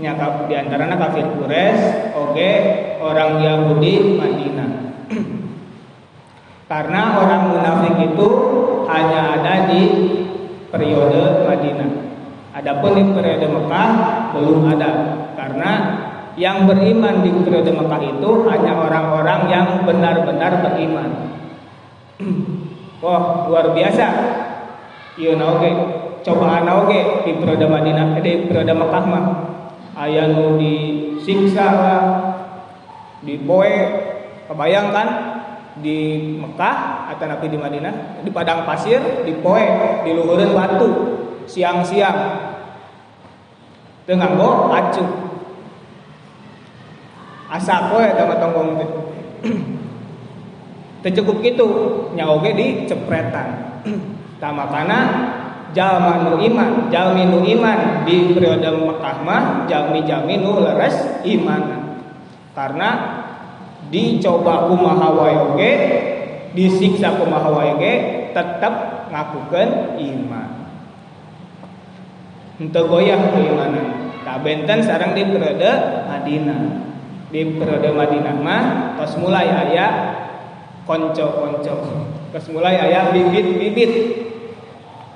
nyakap 0.00 0.48
di 0.48 0.56
antaranya 0.56 0.96
kafir 0.96 1.28
Quraisy, 1.28 2.16
oke 2.16 2.50
orang 3.04 3.36
Yahudi 3.44 4.16
Madinah. 4.16 4.70
Karena 6.72 7.20
orang 7.20 7.42
munafik 7.52 8.16
itu 8.16 8.28
hanya 8.92 9.20
ada 9.40 9.54
di 9.72 9.80
periode 10.68 11.48
Madinah. 11.48 11.90
Adapun 12.52 12.92
di 12.96 13.04
periode 13.16 13.46
Mekah 13.48 13.90
belum 14.36 14.68
ada 14.68 14.90
karena 15.36 15.70
yang 16.36 16.64
beriman 16.64 17.20
di 17.20 17.30
periode 17.44 17.72
Mekah 17.72 18.00
itu 18.00 18.30
hanya 18.48 18.72
orang-orang 18.76 19.40
yang 19.52 19.66
benar-benar 19.84 20.64
beriman. 20.64 21.10
Wah, 23.04 23.48
luar 23.50 23.72
biasa. 23.76 24.06
Iya 25.18 25.36
oke. 25.36 25.70
Cobaan 26.22 26.70
oke 26.70 27.26
di 27.26 27.34
periode 27.34 27.66
Madinah, 27.66 28.16
eh, 28.16 28.22
di 28.22 28.32
periode 28.46 28.72
Mekah 28.72 29.04
mah. 29.10 29.24
Aya 29.92 30.24
disiksa 30.56 31.66
lah, 31.68 32.02
dipoe. 33.20 33.74
Kebayangkan 34.48 35.08
di 35.80 36.36
Mekah 36.36 37.08
atau 37.14 37.24
Nabi 37.24 37.48
di 37.48 37.56
Madinah 37.56 38.20
di 38.20 38.28
padang 38.28 38.68
pasir 38.68 39.00
di 39.24 39.32
poe 39.40 39.64
di 40.04 40.10
luhureun 40.12 40.52
batu 40.52 40.90
siang-siang. 41.48 42.50
Dengan 44.02 44.34
go 44.34 44.74
acuh. 44.74 45.08
Asa 47.52 47.92
poe 47.92 48.06
sama 48.12 48.34
tonggong 48.40 48.70
teu 51.02 51.10
cukup 51.18 51.36
gitu 51.42 51.68
nyaoge 52.18 52.50
di 52.52 52.66
cepretan. 52.90 53.80
Tama 54.42 54.66
kana 54.74 54.98
jalma 55.70 56.26
nu 56.26 56.42
iman 56.42 56.90
jalmi 56.90 57.24
nu 57.30 57.46
iman. 57.46 58.02
Di 58.02 58.34
periode 58.34 58.68
Mekah 58.74 59.16
mah 59.22 59.42
jalmi-jalmi 59.70 60.34
nu 60.42 60.60
leres 60.66 61.22
iman. 61.22 61.62
Karena 62.52 63.21
dicoba 63.92 64.72
kumaha 64.72 65.08
wae 65.12 65.36
oge 65.36 65.72
disiksa 66.56 67.20
kumaha 67.20 67.52
wae 67.52 67.76
oge 67.76 67.94
tetap 68.32 68.74
ngakukeun 69.12 70.00
iman. 70.00 70.50
Henteu 72.56 72.88
goyah 72.88 73.20
keimanan. 73.36 74.16
Tak 74.24 74.40
benten 74.40 74.80
sareng 74.80 75.12
di 75.12 75.28
periode 75.28 75.72
Madinah. 76.08 76.60
Di 77.28 77.40
periode 77.58 77.92
Madinah 77.92 78.36
mah 78.40 78.64
tos 78.96 79.20
mulai 79.20 79.52
aya 79.52 79.86
konco-konco. 80.88 81.76
Tos 82.32 82.46
mulai 82.48 82.80
aya 82.80 83.12
bibit-bibit 83.12 83.92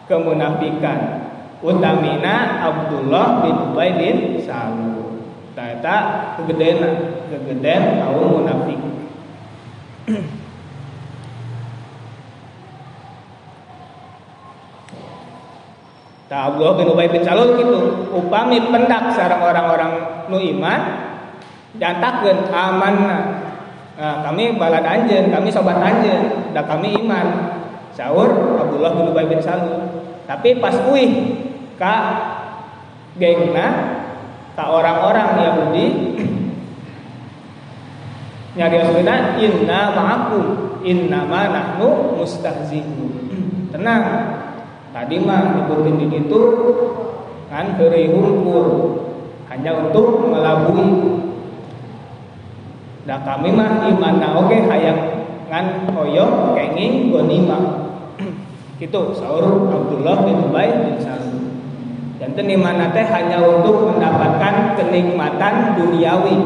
kemunafikan. 0.04 1.24
Utamina 1.64 2.60
Abdullah 2.60 3.40
bin 3.40 3.56
Ubay 3.72 3.90
bin 3.96 4.16
Salul. 4.44 5.24
Eta 5.56 5.96
kegedena, 6.36 7.15
kegeden 7.28 7.82
kaum 8.02 8.40
munafik. 8.42 8.80
Tak 16.26 16.42
Abdullah 16.50 16.74
bin 16.74 16.90
Ubay 16.90 17.06
bin 17.06 17.22
Salul 17.22 17.54
gitu 17.54 18.10
upami 18.10 18.58
pendak 18.58 19.14
sarang 19.14 19.46
orang-orang 19.46 20.26
nu 20.26 20.42
iman 20.42 20.80
jantakeun 21.78 22.50
amanna. 22.50 23.18
Nah, 23.96 24.26
kami 24.26 24.58
balad 24.58 24.82
anjeun 24.82 25.30
kami 25.30 25.48
sobat 25.54 25.78
anjeun 25.78 26.50
da 26.50 26.66
kami 26.66 26.98
iman. 26.98 27.54
Sahur 27.94 28.58
Abdullah 28.58 28.92
bin 28.98 29.14
Ubay 29.14 29.30
bin 29.30 29.38
Salul. 29.38 29.86
Tapi 30.26 30.58
pas 30.58 30.74
uih 30.90 31.38
ka 31.78 31.96
gengna 33.16 33.66
ke 34.58 34.64
orang-orang 34.66 35.28
Yahudi 35.38 35.86
nyari 38.56 38.76
aslinya 38.80 39.36
inna 39.36 39.92
ma'akum 39.92 40.44
inna 40.80 41.28
ma 41.28 41.52
nahnu 41.52 42.16
mustahzi'un. 42.16 43.12
Tenang. 43.72 44.04
Tadi 44.96 45.20
mah 45.20 45.60
dibutin 45.60 46.08
itu 46.08 46.40
kan 47.52 47.76
beri 47.76 48.08
hukum 48.08 48.96
hanya 49.52 49.76
untuk 49.76 50.24
melabui. 50.24 51.20
Nah 53.04 53.20
kami 53.20 53.52
mah 53.52 53.92
iman 53.92 54.14
na 54.16 54.28
oke 54.40 54.56
hayang 54.56 55.00
ngan 55.46 55.92
koyo 55.92 56.56
kenging 56.56 57.12
gonima 57.12 57.86
gitu 58.82 59.14
sahur 59.14 59.70
Abdullah 59.70 60.26
bin 60.26 60.42
Ubay 60.50 60.74
bin 60.74 60.96
Salul 60.98 61.54
dan 62.18 62.34
mana 62.56 62.90
teh 62.96 63.04
hanya 63.04 63.44
untuk 63.44 63.92
mendapatkan 63.92 64.80
kenikmatan 64.80 65.76
duniawi. 65.76 66.36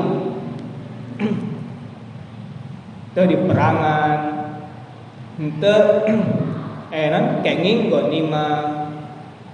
Itu 3.20 3.36
di 3.36 3.36
perangan, 3.36 4.16
itu 5.36 5.76
eh 6.96 7.12
kenging 7.44 7.92
gonima 7.92 8.48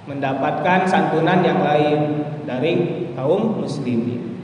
mendapatkan 0.06 0.86
santunan 0.86 1.42
yang 1.42 1.66
lain 1.66 1.98
dari 2.46 3.10
kaum 3.18 3.58
muslimin. 3.58 4.38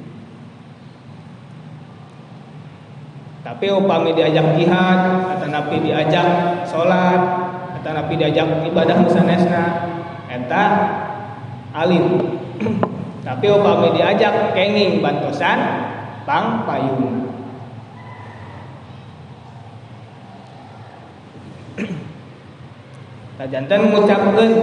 Tapi 3.47 3.71
upami 3.71 4.11
diajak 4.11 4.59
jihad, 4.59 5.01
atau 5.39 5.47
nabi 5.47 5.87
diajak 5.87 6.27
sholat, 6.67 7.23
atau 7.79 7.91
nabi 7.95 8.19
diajak 8.19 8.43
ibadah 8.67 9.07
musanesna, 9.07 9.87
eta 10.27 10.65
alim. 11.71 12.27
Tapi 13.31 13.47
upami 13.55 13.95
diajak 13.95 14.51
kenging 14.51 14.99
bantosan 14.99 15.63
pang 16.27 16.67
payung 16.67 17.32
Sajanten 23.43 23.91
mengucapkan 23.91 24.55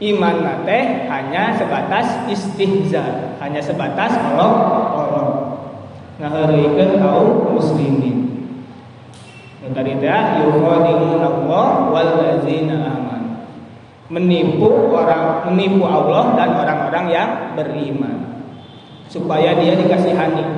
iman 0.00 0.36
nate 0.40 1.04
hanya 1.12 1.52
sebatas 1.52 2.24
istihza, 2.24 3.36
hanya 3.36 3.60
sebatas 3.60 4.16
olok-olok. 4.32 5.28
Ngahareuikeun 6.16 6.96
kaum 6.96 7.52
muslimin. 7.52 8.48
Tadi 9.76 10.00
dah 10.00 10.40
yukhadimun 10.40 11.20
Allah 11.20 11.68
wal 11.92 12.10
ladzina 12.16 12.96
aman. 12.96 13.44
Menipu 14.08 14.88
orang 14.88 15.52
menipu 15.52 15.84
Allah 15.84 16.32
dan 16.32 16.48
orang-orang 16.64 17.06
yang 17.12 17.30
beriman. 17.60 18.40
Supaya 19.12 19.52
dia 19.60 19.76
dikasihani. 19.76 20.48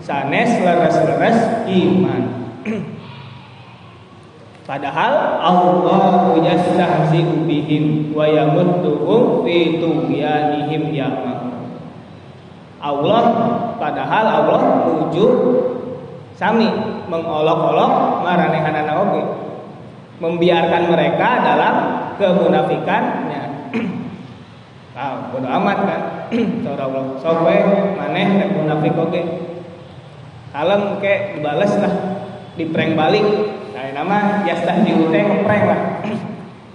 Sanes 0.00 0.56
leres-leres 0.56 1.68
iman. 1.68 2.22
Padahal 4.66 5.38
Allah 5.38 6.34
yastahzi'u 6.42 7.46
bihim 7.46 8.10
wa 8.10 8.26
yamudduhum 8.26 9.46
fi 9.46 9.78
tughyanihim 9.78 10.90
ya'mahun. 10.90 11.70
Allah 12.82 13.24
padahal 13.78 14.26
Allah 14.26 14.62
wujud 14.90 15.32
sami 16.34 16.66
mengolok-olok 17.06 18.26
maranehanana 18.26 18.92
oge. 19.06 19.22
Membiarkan 20.18 20.82
mereka 20.90 21.28
dalam 21.46 21.74
kemunafikannya. 22.18 23.42
Ah, 24.96 25.28
bodo 25.28 25.44
amat 25.44 25.78
kan. 25.84 26.00
Cara 26.64 26.88
Allah. 26.88 27.20
Sok 27.20 27.44
maneh 28.00 28.26
rek 28.40 28.56
munafik 28.56 28.96
oge. 28.96 29.22
Kalem 30.56 30.96
ke 31.04 31.36
dibales 31.36 31.68
lah, 31.76 31.92
diprank 32.56 32.96
balik 32.96 33.28
Nah, 33.28 33.65
nama 33.96 34.44
yastahzi'u 34.44 35.08
teh 35.08 35.22
ngeprank 35.24 35.64
lah. 35.64 35.80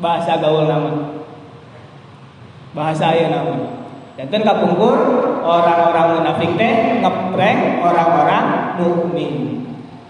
Bahasa 0.02 0.42
gaul 0.42 0.66
nama. 0.66 1.22
Bahasa 2.74 3.14
aya 3.14 3.30
nama. 3.30 3.78
Janten 4.18 4.42
kapungkur 4.42 4.98
orang-orang 5.46 6.18
munafik 6.18 6.58
teh 6.58 6.98
ngeprank 6.98 7.86
orang-orang 7.86 8.46
mukmin. 8.82 9.62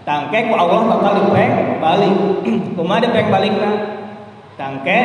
Tangke 0.08 0.48
ku 0.48 0.56
Allah 0.56 0.88
bakal 0.88 1.12
diprank 1.20 1.78
balik. 1.84 2.16
Kumaha 2.80 3.04
diprank 3.04 3.28
balikna? 3.28 3.70
Tangke 4.56 5.00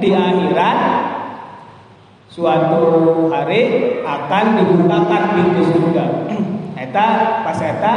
di 0.00 0.08
akhirat 0.08 0.78
suatu 2.32 2.84
hari 3.28 3.62
akan 4.00 4.44
dibukakan 4.56 5.22
pintu 5.36 5.62
surga. 5.68 6.04
Eta 6.82 7.06
pas 7.46 7.60
eta 7.62 7.94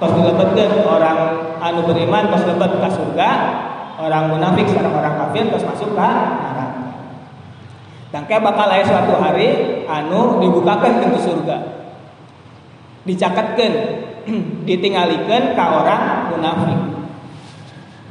tos 0.00 0.10
dilebetkeun 0.16 0.80
orang 0.86 1.18
anu 1.64 1.80
beriman 1.88 2.28
tos 2.28 2.44
lebet 2.44 2.76
ke 2.76 2.88
surga 2.92 3.30
orang 3.96 4.36
munafik 4.36 4.68
sareng 4.68 4.92
orang 4.92 5.16
kafir 5.16 5.48
tos 5.48 5.64
masuk 5.64 5.96
ke 5.96 6.10
neraka. 6.20 6.66
Tangke 8.12 8.36
bakal 8.38 8.68
aya 8.68 8.84
suatu 8.84 9.16
hari 9.16 9.82
anu 9.88 10.44
dibukakan 10.44 11.00
pintu 11.00 11.18
surga. 11.24 11.56
Dicaketkeun 13.08 13.74
ditinggalikeun 14.68 15.56
ka 15.56 15.64
orang 15.80 16.04
munafik. 16.36 16.80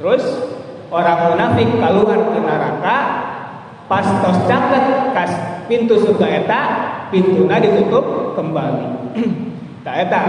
Terus 0.02 0.24
orang 0.90 1.30
munafik 1.30 1.68
keluar 1.78 2.18
ke 2.34 2.38
neraka 2.42 2.96
pas 3.86 4.06
tos 4.24 4.38
caket 4.50 4.84
kas 5.14 5.32
pintu 5.70 5.94
surga 6.02 6.26
eta 6.42 6.60
pintuna 7.14 7.62
ditutup 7.62 8.34
kembali. 8.34 8.86
Tak 9.84 10.08
eta 10.08 10.20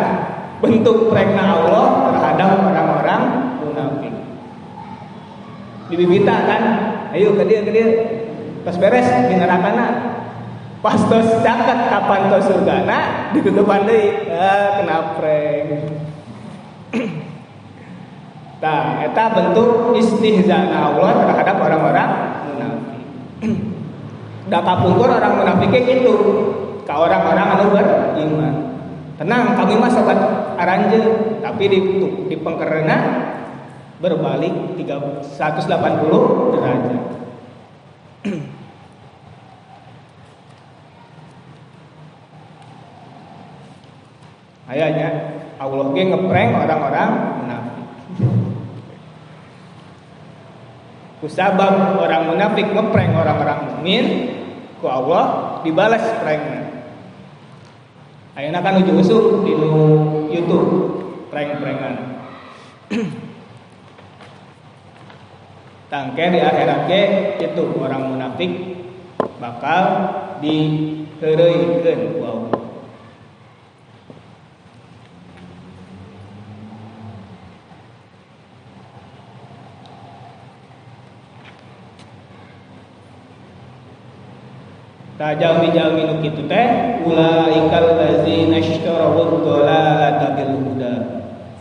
bentuk 0.60 1.08
prekna 1.08 1.64
Allah 1.64 2.12
orang-orang 2.44 3.22
munafik. 3.64 4.16
Dibibita 5.88 6.36
kan, 6.50 6.64
ayo 7.16 7.38
ke 7.40 7.44
dia 7.48 7.62
ke 7.64 7.72
dia, 7.72 7.88
pas 8.66 8.76
beres 8.76 9.06
di 9.30 9.36
nerakana, 9.38 10.18
pas 10.82 10.98
tos 10.98 11.30
caket 11.46 11.80
kapan 11.88 12.22
tos 12.28 12.50
surgana 12.50 13.32
ditutupan 13.32 13.86
deui, 13.86 14.34
ah 14.34 14.82
kena 14.82 14.98
prank. 15.16 15.70
Nah, 18.56 18.98
eta 19.04 19.30
bentuk 19.30 19.94
istihzana 19.94 20.90
Allah 20.90 21.22
terhadap 21.22 21.60
orang-orang 21.60 22.10
munafik. 22.50 23.04
Da 24.50 24.58
kapungkur 24.62 25.06
orang 25.06 25.38
munafik 25.38 25.70
itu 25.86 26.16
ke 26.82 26.94
orang-orang 26.94 27.48
anu 27.58 27.66
beriman. 27.70 28.65
Tenang, 29.16 29.56
kami 29.56 29.80
mah 29.80 29.88
sobat 29.88 30.20
aranje, 30.60 31.00
tapi 31.40 31.72
di 31.72 31.80
di 32.28 32.36
pengkerena 32.36 33.32
berbalik 34.04 34.76
180 34.76 36.52
derajat. 36.52 37.00
Ayahnya 44.76 45.10
Allah 45.62 45.96
ge 45.96 46.04
ngeprank 46.12 46.52
orang-orang 46.60 47.10
munafik. 47.40 47.86
Kusabab 51.24 51.96
orang 52.04 52.36
munafik 52.36 52.68
ngeprank 52.68 53.16
orang-orang 53.16 53.60
mukmin, 53.72 54.06
ku 54.84 54.92
Allah 54.92 55.24
dibalas 55.64 56.04
pranknya. 56.20 56.65
Ayeuna 58.36 58.60
kan 58.60 58.84
ujuk 58.84 59.00
usuk 59.00 59.48
di 59.48 59.56
YouTube 60.36 60.68
prank-prankan. 61.32 62.20
Tangke 65.88 66.24
di 66.36 66.40
akhirat 66.44 66.92
ke 66.92 67.02
itu 67.40 67.64
orang 67.80 68.12
munafik 68.12 68.52
bakal 69.40 69.84
diheureuikeun 70.44 72.00
ku 72.12 72.20
Allah. 72.28 72.66
Tajami-jami 85.16 86.04
nu 86.04 86.20
kitu 86.20 86.44
teh 86.44 87.00
ulaikal 87.08 87.95
ladzina 88.66 88.82
ishtaraw 88.82 89.14
dhalalata 89.46 90.28
bil 90.34 90.54
huda 90.66 90.94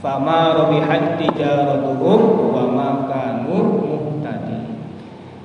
fama 0.00 0.56
rabihat 0.56 1.20
tijaratuhum 1.20 2.20
wa 2.52 2.64
ma 2.72 2.88
kanu 3.08 3.84
muhtadi. 3.84 4.58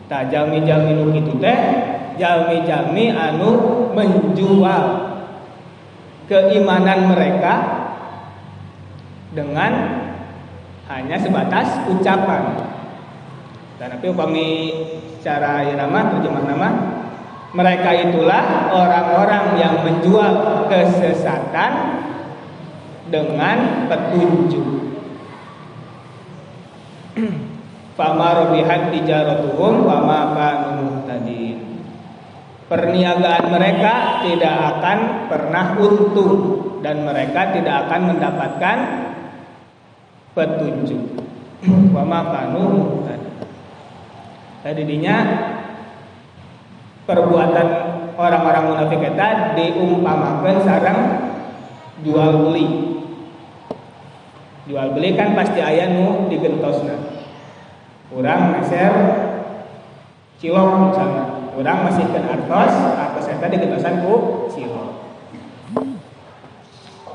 Tajami-jami 0.07 0.91
nu 0.95 1.11
kitu 1.11 1.37
teh 1.39 1.59
jami-jami 2.15 3.11
anu 3.11 3.51
menjual 3.95 4.85
keimanan 6.27 7.13
mereka 7.15 7.53
dengan 9.35 9.71
hanya 10.89 11.17
sebatas 11.21 11.85
ucapan. 11.91 12.65
Dan 13.79 13.95
tapi 13.95 14.11
upami 14.11 14.47
cara 15.23 15.63
irama 15.63 16.11
terjemah 16.11 16.43
nama 16.43 16.69
mereka 17.49 17.89
itulah 17.97 18.69
orang-orang 18.69 19.57
yang 19.57 19.81
menjual 19.81 20.33
kesesatan 20.69 21.71
dengan 23.09 23.89
petunjuk. 23.89 24.67
Fama 27.97 28.29
robihat 28.45 28.93
tijaratuhum 28.93 29.83
wa 29.83 29.97
ma 30.05 30.19
kanu 30.37 30.87
Perniagaan 32.69 33.49
mereka 33.49 34.21
tidak 34.21 34.55
akan 34.77 34.97
pernah 35.25 35.73
untung 35.81 36.33
dan 36.85 37.01
mereka 37.01 37.49
tidak 37.49 37.89
akan 37.89 38.13
mendapatkan 38.13 38.77
petunjuk. 40.37 41.01
Wa 41.97 42.05
ma 42.05 42.29
kanu 42.29 43.01
Tadinya 44.59 45.17
perbuatan 47.09 47.67
orang-orang 48.13 48.63
munafik 48.69 49.01
eta 49.01 49.57
diumpamakan 49.57 50.61
sarang 50.61 50.99
jual 52.05 52.45
beli. 52.45 52.67
Jual 54.69 54.93
beli 54.93 55.17
kan 55.17 55.33
pasti 55.33 55.57
ayah 55.57 55.89
nu 55.89 56.29
digentosna. 56.29 56.93
Kurang 58.13 58.53
meser 58.53 58.93
cilok 60.37 60.93
misalnya. 60.93 61.25
Kurang 61.57 61.77
masih 61.89 62.05
ke 62.13 62.19
artos 62.21 62.73
artos 62.77 63.25
eta 63.25 63.45
digentosan 63.49 64.05
ku 64.05 64.45
cilok. 64.53 64.89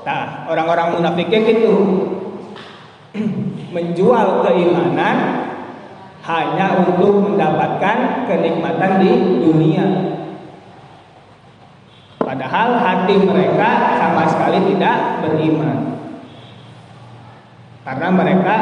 Nah 0.02 0.50
orang-orang 0.50 0.98
munafiknya 0.98 1.38
gitu. 1.46 1.74
Menjual 3.74 4.42
keimanan 4.42 5.43
hanya 6.24 6.80
untuk 6.80 7.20
mendapatkan 7.20 8.24
kenikmatan 8.24 8.92
di 9.04 9.12
dunia. 9.44 9.86
Padahal 12.24 12.80
hati 12.80 13.20
mereka 13.20 14.00
sama 14.00 14.24
sekali 14.24 14.72
tidak 14.72 15.20
beriman. 15.20 16.00
Karena 17.84 18.08
mereka 18.08 18.56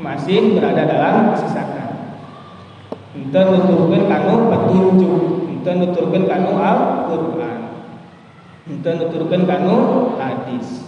masih 0.00 0.56
berada 0.56 0.88
dalam 0.88 1.36
kesesatan. 1.36 1.88
Ente 3.12 3.40
nuturkeun 3.44 4.08
kanu 4.08 4.48
petunjuk, 4.48 5.20
ente 5.52 5.70
nuturkeun 5.76 6.24
kanu 6.24 6.56
Al-Qur'an. 6.56 7.60
Ente 8.64 8.90
nuturkeun 8.96 9.44
kanu 9.44 9.76
hadis. 10.16 10.81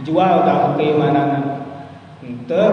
Dijual 0.00 0.48
dah 0.48 0.80
keimanan. 0.80 1.60
Ente 2.24 2.64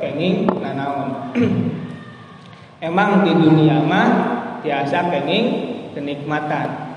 kenging 0.00 0.48
nanaon. 0.48 1.36
Emang 2.88 3.20
di 3.28 3.36
dunia 3.36 3.84
mah 3.84 4.08
tiasa 4.64 5.12
kenging 5.12 5.46
kenikmatan. 5.92 6.96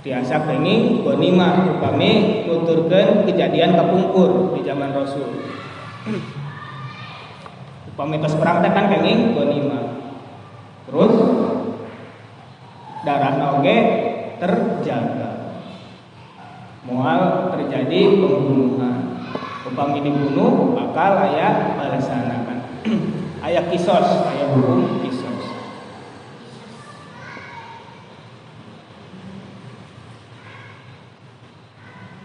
Tiasa 0.00 0.48
pengen 0.48 1.04
bonima 1.04 1.76
upami 1.76 2.44
nuturkan 2.48 3.28
kejadian 3.28 3.76
kepungkur 3.76 4.56
di 4.56 4.64
zaman 4.64 4.96
Rasul. 4.96 5.28
Upami 7.92 8.20
tos 8.20 8.36
perang 8.36 8.60
kan 8.60 8.92
pengen 8.92 9.32
bonima 9.32 9.96
terus 10.86 11.14
darah 13.02 13.58
oge 13.58 13.76
terjaga 14.38 15.25
mual 16.86 17.50
terjadi 17.54 18.00
pembunuhan. 18.22 19.18
Upami 19.66 19.98
dibunuh 19.98 20.78
bakal 20.78 21.18
ayah 21.26 21.74
balasan 21.74 22.30
ayah 23.50 23.64
kisos 23.66 24.06
ayah 24.30 24.48
hukum 24.54 25.02
kisos. 25.02 25.42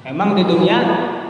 Emang 0.05 0.37
di 0.37 0.43
dunia 0.45 0.77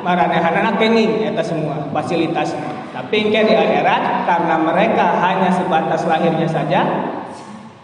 maranehanana 0.04 0.76
kenging 0.76 1.24
eta 1.32 1.44
semua 1.46 1.88
fasilitas. 1.96 2.52
Tapi 2.92 3.16
engke 3.30 3.40
di 3.48 3.56
akhirat 3.56 4.28
karena 4.28 4.56
mereka 4.60 5.06
hanya 5.24 5.50
sebatas 5.54 6.04
lahirnya 6.04 6.50
saja 6.50 6.82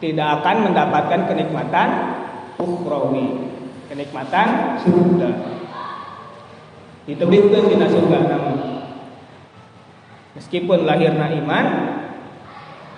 tidak 0.03 0.41
akan 0.41 0.69
mendapatkan 0.69 1.25
kenikmatan 1.25 1.87
ukhrawi, 2.59 3.49
kenikmatan 3.87 4.79
surga. 4.83 5.31
Ditebihkeun 7.07 7.71
dina 7.71 7.87
surga 7.87 8.17
namun. 8.27 8.57
Meskipun 10.35 10.85
lahirna 10.85 11.33
iman 11.43 11.65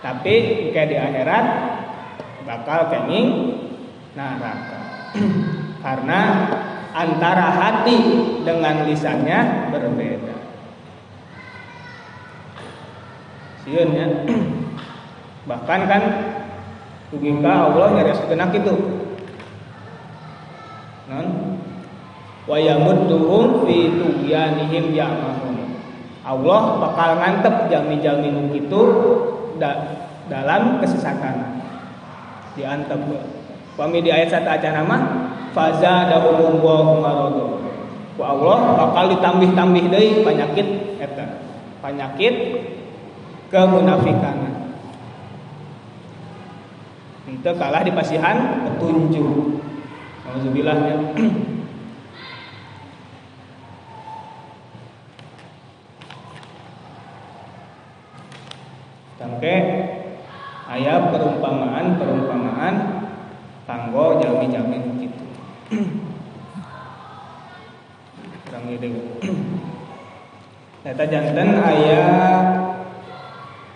tapi 0.04 0.34
engke 0.69 0.84
di 0.91 0.97
akhirat 0.97 1.45
bakal 2.43 2.89
kenging 2.89 3.28
neraka. 4.17 4.82
karena 5.86 6.19
antara 6.91 7.47
hati 7.54 7.97
dengan 8.43 8.89
lisannya 8.89 9.69
berbeda. 9.71 10.36
Sieun 13.63 13.89
ya. 13.93 14.08
Bahkan 15.49 15.82
kan 15.89 16.04
Tugika 17.10 17.73
Allah 17.73 17.88
nyari 17.97 18.13
segenap 18.13 18.54
itu. 18.54 18.99
Wa 22.50 22.58
yamudduhum 22.58 23.65
fi 23.65 23.78
tughyanihim 23.98 24.93
ya'mahun. 24.93 25.56
Allah 26.26 26.62
bakal 26.78 27.10
ngantep 27.17 27.74
jami-jami 27.74 28.30
nu 28.30 28.54
kitu 28.54 28.82
da, 29.58 29.98
dalam 30.30 30.78
kesesatan. 30.78 31.62
Diantep. 32.54 33.02
Pami 33.74 34.04
di 34.04 34.12
ayat 34.13 34.30
1 34.30 34.45
aja 34.45 34.69
nama 34.76 34.98
fazadahumullahu 35.54 37.02
maradu 37.02 37.60
ku 38.19 38.22
Allah 38.28 38.76
bakal 38.76 39.15
ditambih-tambih 39.15 39.88
deui 39.88 40.28
penyakit 40.28 40.67
eta 41.00 41.39
penyakit 41.80 42.36
kemunafikan 43.48 44.60
itu 47.30 47.52
kalah 47.56 47.82
di 47.86 47.95
pasihan 47.95 48.67
petunjuk 48.67 49.63
Alhamdulillahnya 50.30 50.96
sampai 59.18 59.56
ayat 60.70 61.10
perumpamaan 61.10 61.98
perumpamaan 61.98 62.76
tanggo 63.65 64.22
jami-jami 64.22 64.78
gitu. 65.02 65.26
Kurang 68.46 68.70
ide 68.70 68.89
Eta 70.86 71.10
jantan 71.10 71.58
ayat 71.58 72.46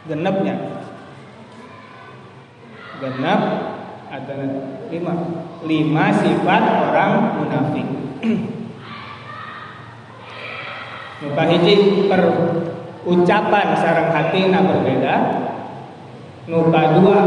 genepnya 0.05 0.55
genep 3.01 3.72
ada 4.13 4.33
lima. 4.93 5.13
Lima 5.65 6.05
sifat 6.13 6.63
orang 6.91 7.41
munafik. 7.41 7.87
Muka 11.23 11.43
hiji 11.49 12.05
per 12.11 12.21
ucapan 13.07 13.67
sarang 13.79 14.11
hati 14.13 14.51
na 14.53 14.59
berbeda. 14.61 15.15
Nuka 16.45 16.81
dua 16.99 17.19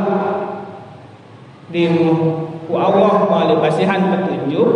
di 1.73 1.89
ku 2.69 2.75
Allah 2.77 3.25
melalui 3.25 3.65
pasihan 3.67 4.13
petunjuk. 4.13 4.71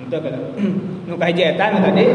Itu 0.00 0.16
kan 0.24 0.34
nu 1.04 1.14
kahiji 1.20 1.42
eta 1.52 1.66
tadi. 1.84 2.06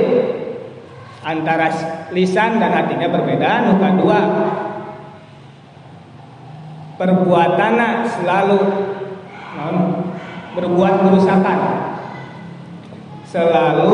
Antara 1.25 1.67
lisan 2.09 2.57
dan 2.63 2.71
hatinya 2.73 3.11
berbeda. 3.11 3.69
Nu 3.69 3.75
dua 4.01 4.19
perbuatan 6.95 7.75
selalu 8.07 8.59
non, 9.59 9.75
berbuat 10.55 10.93
kerusakan. 11.07 11.59
Selalu 13.27 13.93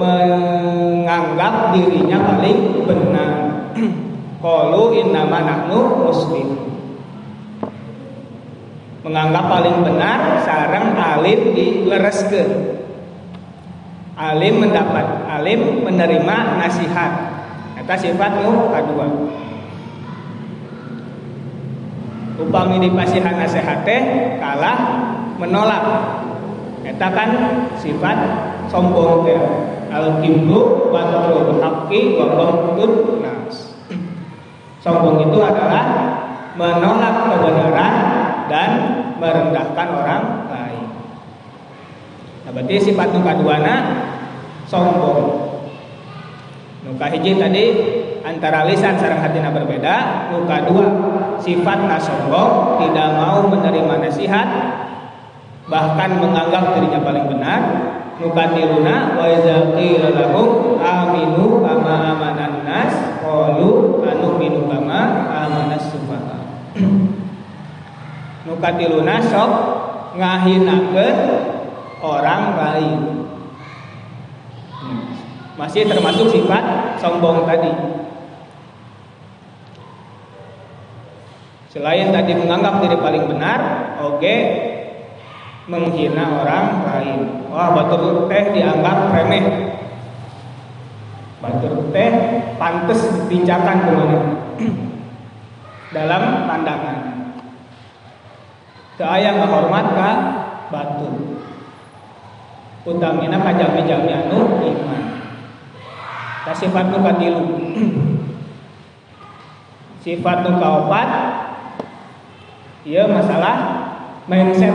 menganggap 0.00 1.76
dirinya 1.76 2.18
paling 2.24 2.58
benar. 2.88 3.32
Qalu 4.42 4.82
innama 5.04 5.38
nahnu 5.44 6.08
muslim. 6.08 6.48
Menganggap 9.02 9.44
paling 9.50 9.76
benar 9.84 10.40
sarang 10.46 10.94
alim 10.96 11.52
dilereskeun 11.52 12.82
alim 14.16 14.62
mendapat 14.62 15.06
alim 15.28 15.84
menerima 15.84 16.36
nasihat. 16.60 17.12
Eta 17.82 17.94
sifat 17.98 18.44
nu 18.44 18.70
upami 22.40 22.80
dipasihan 22.80 23.36
nasihat 23.36 23.84
teh 23.84 24.02
kalah 24.40 24.78
menolak 25.36 25.84
eta 26.86 27.08
kan 27.12 27.30
sifat 27.80 28.18
sombong 28.72 29.26
teh 29.28 29.38
al 29.92 30.20
kibru 30.24 30.88
wa 30.88 31.02
haqqi 31.60 32.16
wa 32.16 32.48
nas 33.20 33.76
sombong 34.80 35.28
itu 35.28 35.38
adalah 35.38 35.84
menolak 36.56 37.14
kebenaran 37.32 37.94
dan 38.50 38.70
merendahkan 39.16 39.88
orang 39.88 40.22
lain. 40.50 40.86
Nah, 42.44 42.50
berarti 42.52 42.76
sifat 42.90 43.08
nuka 43.14 43.32
duana 43.38 43.74
sombong. 44.66 45.20
Nuka 46.82 47.06
hiji 47.14 47.38
tadi 47.38 47.64
antara 48.26 48.66
lisan 48.66 48.98
sarang 48.98 49.22
hatina 49.22 49.54
berbeda. 49.54 50.28
Nuka 50.34 50.66
dua 50.66 50.86
sifat 51.42 51.78
sombong, 52.00 52.78
tidak 52.80 53.08
mau 53.18 53.44
menerima 53.50 53.94
nasihat, 53.98 54.48
bahkan 55.66 56.22
menganggap 56.22 56.78
dirinya 56.78 57.02
paling 57.02 57.26
benar. 57.26 57.60
Nuka 58.22 58.54
tiluna 58.54 59.18
wa 59.18 59.26
iza 59.26 59.74
qila 59.74 60.14
lahum 60.14 60.78
aminu 60.78 61.58
kama 61.58 62.14
amanan 62.14 62.62
nas 62.62 63.18
qalu 63.18 63.98
anu'minu 64.06 64.70
kama 64.70 65.26
amanas 65.26 65.90
sufaha 65.90 66.38
nukatiluna 68.46 69.16
sok 69.22 69.50
ngahinakeun 70.18 71.16
orang 72.02 72.42
lain 72.58 73.00
hmm. 74.82 75.02
masih 75.56 75.86
termasuk 75.86 76.28
sifat 76.28 76.98
sombong 76.98 77.46
tadi 77.46 77.70
selain 81.72 82.12
tadi 82.12 82.36
menganggap 82.36 82.84
diri 82.84 83.00
paling 83.00 83.24
benar 83.32 83.60
oke 84.04 84.20
okay, 84.20 84.40
menghina 85.66 86.42
orang 86.44 86.64
lain. 86.84 87.20
Wah 87.48 87.72
batur 87.72 88.26
teh 88.26 88.44
dianggap 88.52 89.08
remeh. 89.08 89.44
Batur 91.40 91.88
teh 91.94 92.10
pantas 92.60 93.00
dipinjakan 93.08 93.76
ke 93.86 93.90
mana 93.96 94.20
dalam 95.96 96.22
pandangan. 96.44 96.98
Ke 99.00 99.04
ayah 99.18 99.40
menghormat 99.40 99.86
ka 99.96 100.10
batu 100.68 101.08
utamina 102.84 103.40
kajami-jami 103.40 104.12
anu 104.12 104.60
iman. 104.60 105.04
Ta 106.44 106.52
sifat 106.52 106.90
katilu. 106.92 107.44
Sifat 110.02 110.42
nu 110.42 110.58
kaopat 110.58 111.41
ieu 112.82 113.04
masalah 113.06 113.56
mindset. 114.26 114.74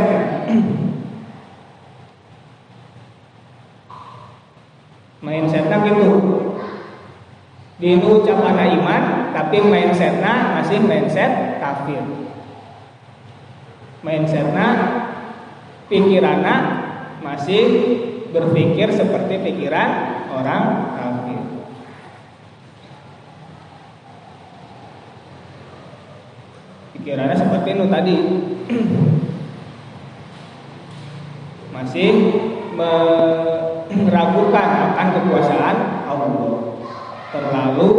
Mindsetnya 5.19 5.77
gitu. 5.83 6.09
Di 7.77 7.93
ucapan 8.01 8.57
iman 8.79 9.03
tapi 9.35 9.57
mindsetnya 9.61 10.57
masih 10.57 10.79
mindset 10.81 11.61
kafir. 11.61 12.03
Mindsetnya 14.01 14.67
pikirannya 15.91 16.55
masih 17.21 17.63
berpikir 18.31 18.87
seperti 18.93 19.39
pikiran 19.41 19.89
orang 20.31 20.63
kafir 20.95 21.46
pikirannya 27.07 27.39
seperti 27.39 27.69
itu 27.71 27.85
tadi. 27.87 28.17
Masih 31.71 32.11
meragukan 33.87 34.67
akan 34.91 35.07
kekuasaan 35.15 36.03
Allah. 36.03 36.75
Terlalu 37.31 37.89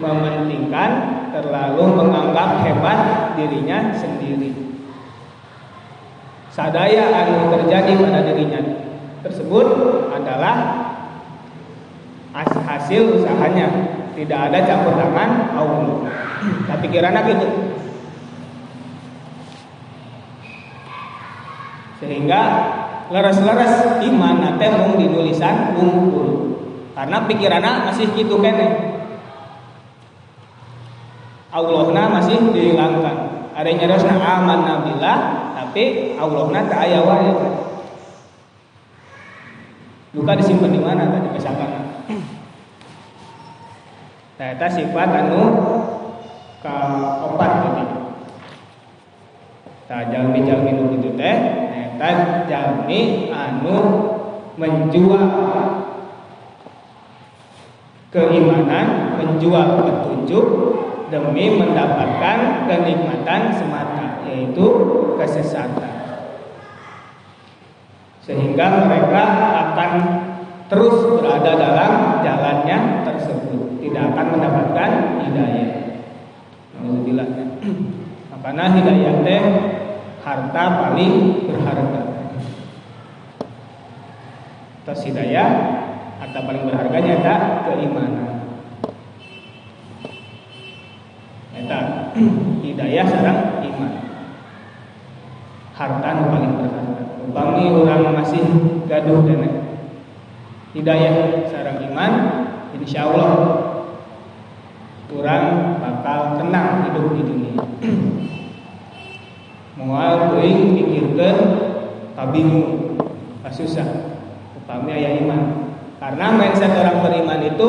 mementingkan 0.00 0.90
terlalu 1.36 1.92
menganggap 1.92 2.64
hebat 2.64 3.00
dirinya 3.36 3.92
sendiri. 3.92 4.56
Sadaya 6.48 7.12
yang 7.12 7.52
terjadi 7.52 8.00
pada 8.00 8.32
dirinya 8.32 8.64
tersebut 9.20 9.66
adalah 10.08 10.88
hasil 12.64 13.20
usahanya. 13.20 13.68
Tidak 14.16 14.40
ada 14.40 14.64
campur 14.64 14.96
tangan 14.96 15.52
Allah. 15.52 16.08
Tapi 16.72 16.88
kirana 16.88 17.28
gitu 17.28 17.72
sehingga 22.02 22.42
leres-leres 23.14 24.02
iman 24.10 24.42
nate 24.42 24.66
mung 24.74 24.98
di 24.98 25.06
tulisan 25.06 25.78
unggul 25.78 26.58
karena 26.98 27.22
pikirannya 27.30 27.72
masih 27.88 28.10
gitu 28.18 28.42
kene. 28.42 28.90
Allahna 31.52 32.08
masih 32.08 32.50
dihilangkan. 32.50 33.16
Ada 33.52 33.68
nyerosna 33.68 34.16
aman 34.16 34.64
nabilah 34.64 35.18
tapi 35.54 36.16
Allahna 36.18 36.66
tak 36.66 36.90
ayah 36.90 37.06
wae. 37.06 37.32
Luka 40.12 40.32
disimpan 40.36 40.72
di 40.74 40.80
mana 40.80 41.08
tadi? 41.08 41.28
Misalkan 41.32 41.70
Nah, 44.42 44.58
sifat 44.58 45.06
anu 45.06 45.42
kaopat 46.66 47.52
tadi. 47.62 47.84
Tah 49.86 50.02
jalmi-jalmi 50.10 50.70
nu 50.74 50.90
kitu 50.98 51.14
teh 51.14 51.36
eta 51.92 52.48
jalmi 52.48 53.28
anu 53.28 53.76
menjual 54.56 55.28
keimanan, 58.12 59.16
menjual 59.20 59.80
petunjuk 59.80 60.46
demi 61.12 61.56
mendapatkan 61.56 62.68
kenikmatan 62.68 63.52
semata 63.56 64.24
yaitu 64.28 64.66
kesesatan. 65.20 65.92
Sehingga 68.22 68.88
mereka 68.88 69.24
akan 69.68 69.92
terus 70.72 70.96
berada 71.20 71.52
dalam 71.58 71.92
jalannya 72.24 73.04
tersebut, 73.04 73.80
tidak 73.82 74.14
akan 74.14 74.26
mendapatkan 74.38 74.90
hidayah. 75.26 75.70
Alhamdulillah. 76.80 77.28
Karena 78.42 78.68
hidayah 78.68 79.14
teh 79.24 79.42
harta 80.22 80.64
paling 80.78 81.14
berharga. 81.50 82.02
Terus 84.86 85.02
hidayah 85.10 85.48
harta 86.22 86.38
paling 86.46 86.64
berharganya 86.70 87.12
ada 87.22 87.34
keimanan. 87.66 88.30
Eta 91.58 91.80
hidayah 92.66 93.04
sarang 93.10 93.40
iman. 93.66 93.92
Harta 95.74 96.08
nu 96.14 96.24
paling 96.30 96.52
berharga. 96.54 97.02
Upami 97.26 97.64
orang 97.74 98.02
masih 98.22 98.42
gaduh 98.86 99.26
dan 99.26 99.42
hidayah 100.74 101.46
sarang 101.50 101.82
iman, 101.90 102.12
insya 102.78 103.10
Allah 103.10 103.34
orang 105.12 105.76
bakal 105.82 106.38
tenang 106.38 106.88
hidup 106.88 107.06
di 107.10 107.22
dunia. 107.26 107.54
Mual 109.72 110.36
kuing 110.36 110.76
pikirkan 110.76 111.36
kabingung, 112.12 113.00
susah. 113.52 113.86
Upami 114.60 114.92
ayah 114.96 115.16
iman. 115.24 115.40
Karena 115.96 116.34
mindset 116.34 116.72
orang 116.76 116.98
beriman 117.04 117.40
itu 117.46 117.68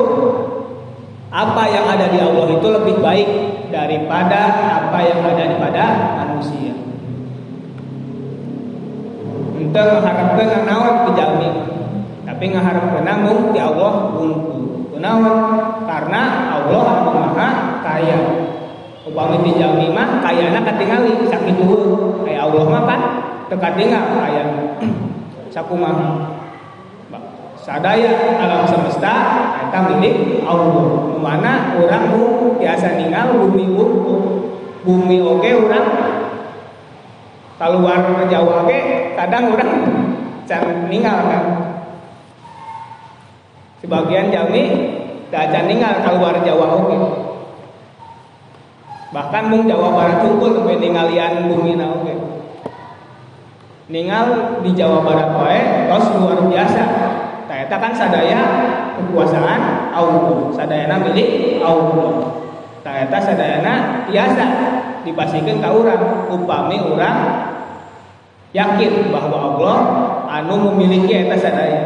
apa 1.29 1.63
yang 1.69 1.85
ada 1.85 2.09
di 2.09 2.19
Allah 2.19 2.45
itu 2.49 2.67
lebih 2.67 2.95
baik 2.99 3.29
daripada 3.69 4.41
apa 4.83 4.99
yang 5.05 5.19
ada 5.21 5.45
pada 5.59 5.85
manusia. 6.23 6.73
Untuk 9.53 9.85
mengharapkan 9.95 10.67
nawan 10.67 10.95
kejalmi, 11.07 11.49
tapi 12.27 12.45
mengharapkan 12.51 13.03
namun 13.05 13.55
di 13.55 13.59
Allah 13.63 13.93
unggul. 14.17 14.91
Kenawan 14.91 15.37
karena 15.87 16.21
Allah 16.57 16.85
maha 17.11 17.49
kaya. 17.79 18.42
Upami 19.13 19.45
di 19.45 19.61
jalmi 19.61 19.93
mah 19.93 20.25
kayana 20.25 20.65
katingali 20.65 21.29
sakit 21.29 21.61
dulu. 21.61 22.25
Kayak 22.25 22.49
Allah 22.49 22.65
mah 22.65 22.81
kan 22.89 23.01
teka 23.45 23.69
tinggal 23.77 24.09
kaya. 24.17 24.41
Sakumaha 25.53 26.33
sadaya 27.61 28.41
alam 28.41 28.65
semesta 28.65 29.13
eta 29.69 29.79
milik 29.85 30.41
Allah. 30.49 31.13
Mana 31.21 31.77
orang 31.77 32.09
biasa 32.57 32.97
ninggal 32.97 33.37
bumi 33.37 33.69
bumi 34.81 35.17
oke 35.21 35.49
orang. 35.61 35.87
Keluar 37.61 38.01
Jawa 38.33 38.65
oke 38.65 38.79
kadang 39.13 39.53
orang 39.53 39.71
can 40.49 40.89
ninggal 40.89 41.21
kan 41.29 41.43
sebagian 43.77 44.33
jami 44.33 44.63
tak 45.29 45.53
can 45.53 45.69
ninggal 45.69 46.01
keluar 46.01 46.33
Jawa 46.41 46.81
oke 46.81 46.97
bahkan 49.13 49.53
mung 49.53 49.69
Jawa 49.69 49.93
Barat 49.93 50.17
kumpul 50.25 50.57
sampai 50.57 50.81
ninggalian 50.81 51.47
bumi 51.47 51.77
oke 51.77 52.13
ninggal 53.87 54.59
di 54.65 54.73
Jawa 54.73 55.05
Barat 55.05 55.29
wae 55.37 55.61
tos 55.87 56.09
luar 56.17 56.41
biasa 56.49 57.13
Eta 57.63 57.79
kan 57.79 57.95
sadaya 57.95 58.41
kekuasaan 58.99 59.93
Allah, 59.95 60.51
sadayana 60.51 60.99
milik 60.99 61.63
Allah. 61.63 62.43
Eta 62.83 63.19
sadayana 63.23 64.03
biasa 64.11 64.45
dipasihkan 65.07 65.63
ke 65.63 65.69
orang, 65.71 66.27
upami 66.27 66.77
orang 66.83 67.17
yakin 68.51 69.09
bahwa 69.09 69.37
Allah 69.55 69.77
anu 70.27 70.75
memiliki 70.75 71.23
eta 71.23 71.39
sadaya. 71.39 71.81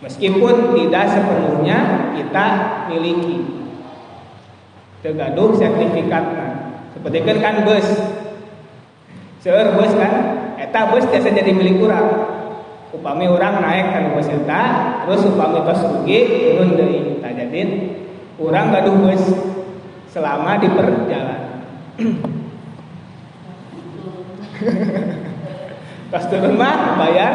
Meskipun 0.00 0.78
tidak 0.78 1.04
sepenuhnya 1.10 1.78
kita 2.16 2.46
miliki. 2.88 3.59
Tergaduh 5.00 5.56
sertifikatnya. 5.56 6.48
Seperti 6.92 7.18
kan 7.24 7.38
kan 7.40 7.54
bus. 7.64 7.88
Seur 9.40 9.72
bus 9.72 9.92
kan, 9.96 10.12
eta 10.60 10.92
bus 10.92 11.08
biasa 11.08 11.32
jadi 11.32 11.56
milik 11.56 11.80
orang 11.80 12.28
upami 12.92 13.24
orang 13.24 13.64
naik 13.64 13.88
kan 13.96 14.12
bus 14.12 14.28
eta 14.28 14.62
terus 15.08 15.24
upami 15.24 15.64
tos 15.64 15.80
rugi 15.80 16.52
turun 16.52 16.76
deui. 16.76 17.16
Tajadin 17.24 17.96
orang 18.36 18.68
gaduh 18.76 18.92
bus 19.00 19.24
selama 20.12 20.60
di 20.60 20.68
perjalanan. 20.68 21.64
Pas 26.12 26.26
turun 26.28 26.60
mah 26.60 27.00
bayar. 27.00 27.32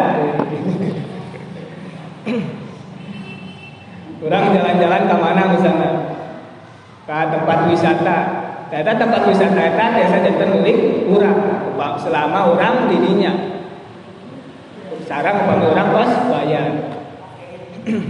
Orang 4.26 4.58
jalan-jalan 4.58 5.06
ke 5.06 5.16
mana 5.22 5.54
misalnya 5.54 6.05
ke 7.06 7.18
tempat 7.30 7.70
wisata. 7.70 8.18
Ternyata 8.74 8.98
tempat 8.98 9.22
wisata 9.30 9.62
itu 9.62 9.78
biasa 9.78 10.16
jadi 10.26 10.46
milik 10.50 11.06
orang. 11.06 11.38
Selama 12.02 12.50
orang 12.58 12.90
dirinya. 12.90 13.34
Sekarang 15.06 15.46
upami 15.46 15.66
orang 15.70 15.90
pas 15.94 16.12
bayar. 16.34 16.70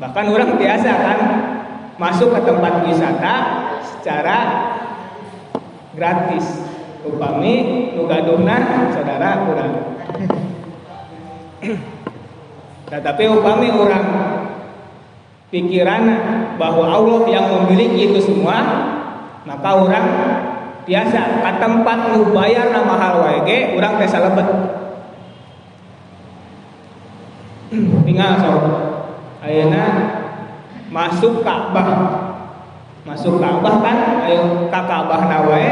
Bahkan 0.00 0.24
orang 0.30 0.54
biasa 0.54 0.90
kan 1.02 1.18
masuk 1.98 2.30
ke 2.30 2.40
tempat 2.46 2.86
wisata 2.86 3.34
secara 3.82 4.38
gratis. 5.98 6.62
Upami 7.04 7.90
nugaduna 7.98 8.88
saudara 8.94 9.42
kurang. 9.50 9.72
Tetapi 12.94 13.24
upami 13.34 13.68
orang 13.74 14.33
pikiran 15.54 16.02
bahwa 16.58 16.90
Allah 16.90 17.22
yang 17.30 17.46
memiliki 17.62 18.10
itu 18.10 18.18
semua, 18.18 18.58
maka 19.46 19.70
orang 19.70 20.06
biasa 20.82 21.46
ke 21.46 21.52
tempat 21.62 21.98
nu 22.10 22.34
bayar 22.34 22.74
nama 22.74 23.22
wae 23.22 23.78
orang 23.78 23.94
teh 24.02 24.10
salebet. 24.10 24.48
Tinggal 28.02 28.32
so. 28.42 28.50
Ayeuna 29.44 29.84
masuk 30.90 31.46
Ka'bah. 31.46 31.88
Masuk 33.04 33.38
Ka'bah 33.38 33.84
kan 33.84 34.24
ayo 34.26 34.66
ka 34.72 34.88
Ka'bah 34.88 35.28
nawae 35.28 35.70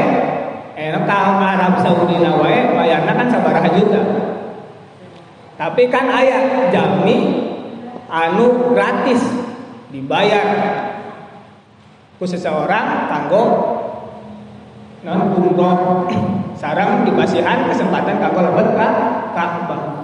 enak 0.77 1.03
ka 1.09 1.17
Arab 1.41 1.73
Saudi 1.81 2.21
nawae 2.21 2.71
bayarna 2.71 3.11
kan 3.17 3.27
sabaraha 3.27 3.69
juga. 3.75 4.01
Tapi 5.57 5.89
kan 5.89 6.09
ayah 6.09 6.69
jami 6.73 7.49
anu 8.09 8.73
gratis 8.73 9.21
dibayar 9.93 10.45
ku 12.17 12.25
seseorang 12.25 13.05
kanggo 13.05 13.43
non 15.05 15.37
umroh 15.37 16.09
sarang 16.61 17.05
dibasihan 17.05 17.69
kesempatan 17.69 18.17
kanggo 18.17 18.41
lebet 18.41 18.73
ka 18.73 18.89
Ka'bah 19.37 20.03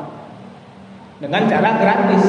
dengan 1.19 1.45
cara 1.45 1.69
gratis. 1.77 2.23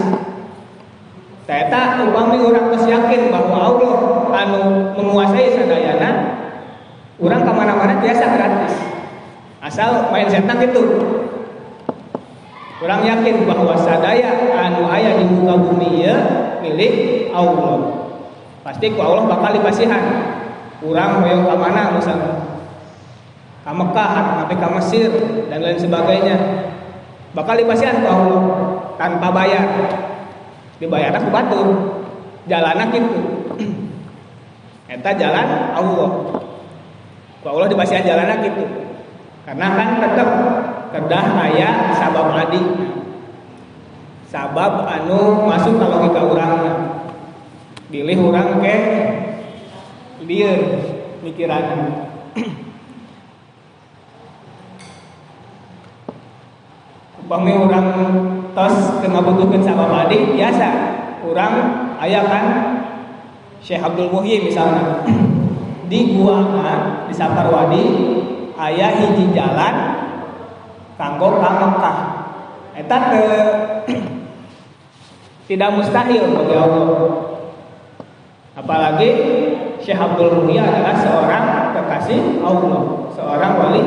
Saya 1.46 1.66
upami 2.06 2.38
orang 2.38 2.70
geus 2.70 2.86
yakin 2.86 3.30
bahwa 3.34 3.74
Allah 3.74 3.94
anu 4.38 4.61
menguasai 4.94 5.50
sadayana, 5.50 6.11
orang 7.18 7.42
ke 7.42 7.50
mana-mana 7.50 7.98
biasa 7.98 8.24
gratis. 8.38 8.74
Asal 9.58 10.14
main 10.14 10.30
setan 10.30 10.62
gitu. 10.62 10.82
Orang 12.80 13.02
yakin 13.02 13.50
bahwa 13.50 13.74
sadaya 13.74 14.30
anu 14.54 14.86
ayah 14.94 15.18
di 15.18 15.26
muka 15.26 15.58
bumi 15.58 16.06
ya 16.06 16.16
milik 16.62 17.28
Allah. 17.32 18.08
Pasti 18.64 18.92
ku 18.92 19.00
Allah 19.00 19.24
bakal 19.26 19.56
dipasihan. 19.56 20.02
Orang 20.80 21.20
hoyong 21.24 21.44
ke 21.44 21.54
mana 21.61 21.92
misalnya? 21.92 22.32
Ke 23.61 23.72
Mekah, 23.72 24.12
sampai 24.40 24.56
ke 24.56 24.68
Mesir 24.80 25.11
dan 25.52 25.61
lain 25.61 25.76
sebagainya. 25.76 26.36
Bakal 27.36 27.61
dipasihan 27.61 28.00
ku 28.00 28.08
Allah 28.08 28.42
tanpa 29.00 29.32
bayar 29.32 29.64
dibayar 30.80 31.12
aku 31.12 31.28
batur 31.28 31.68
jalan 32.48 32.88
gitu 32.92 33.20
eta 34.92 35.12
jalan 35.12 35.76
Allah 35.76 36.11
ku 37.44 37.46
Allah 37.48 37.68
dibasihan 37.68 38.04
jalan 38.04 38.40
gitu 38.44 38.64
karena 39.44 39.66
kan 39.76 39.88
tetap 40.04 40.28
kedah 40.96 41.26
ayah 41.48 41.96
sabab 41.96 42.32
adi 42.32 42.61
sabab 44.31 44.87
anu 44.87 45.43
masuk 45.51 45.74
ke 45.74 45.87
logika 45.91 46.22
orang 46.22 46.55
pilih 47.91 48.31
orang 48.31 48.62
ke 48.62 48.76
dia 50.31 50.55
mikiran 51.18 51.91
upami 57.26 57.59
orang 57.59 57.87
tos 58.55 59.03
kena 59.03 59.22
butuhkan 59.22 59.62
sabab 59.62 59.95
adi 60.07 60.35
biasa. 60.35 60.99
Orang 61.22 61.53
ayah 62.03 62.26
kan 62.26 62.45
Syekh 63.62 63.87
Abdul 63.87 64.11
Muhyi 64.11 64.51
misalnya. 64.51 65.07
Di 65.91 66.14
gua 66.14 66.47
di 67.11 67.14
Saparwadi 67.18 67.83
ayah 68.55 68.95
hiji 68.95 69.35
jalan 69.35 69.74
kanggo 70.95 71.43
ka 71.43 71.51
Mekah 71.59 71.99
eta 72.78 72.99
tidak 75.51 75.74
mustahil 75.74 76.30
bagi 76.30 76.55
Allah 76.55 76.94
apalagi 78.55 79.11
Syekh 79.82 79.98
Abdul 79.98 80.46
Muhyi 80.46 80.62
adalah 80.62 80.94
seorang 80.94 81.74
kekasih 81.74 82.38
Allah 82.38 83.11
seorang 83.11 83.53
wali 83.59 83.82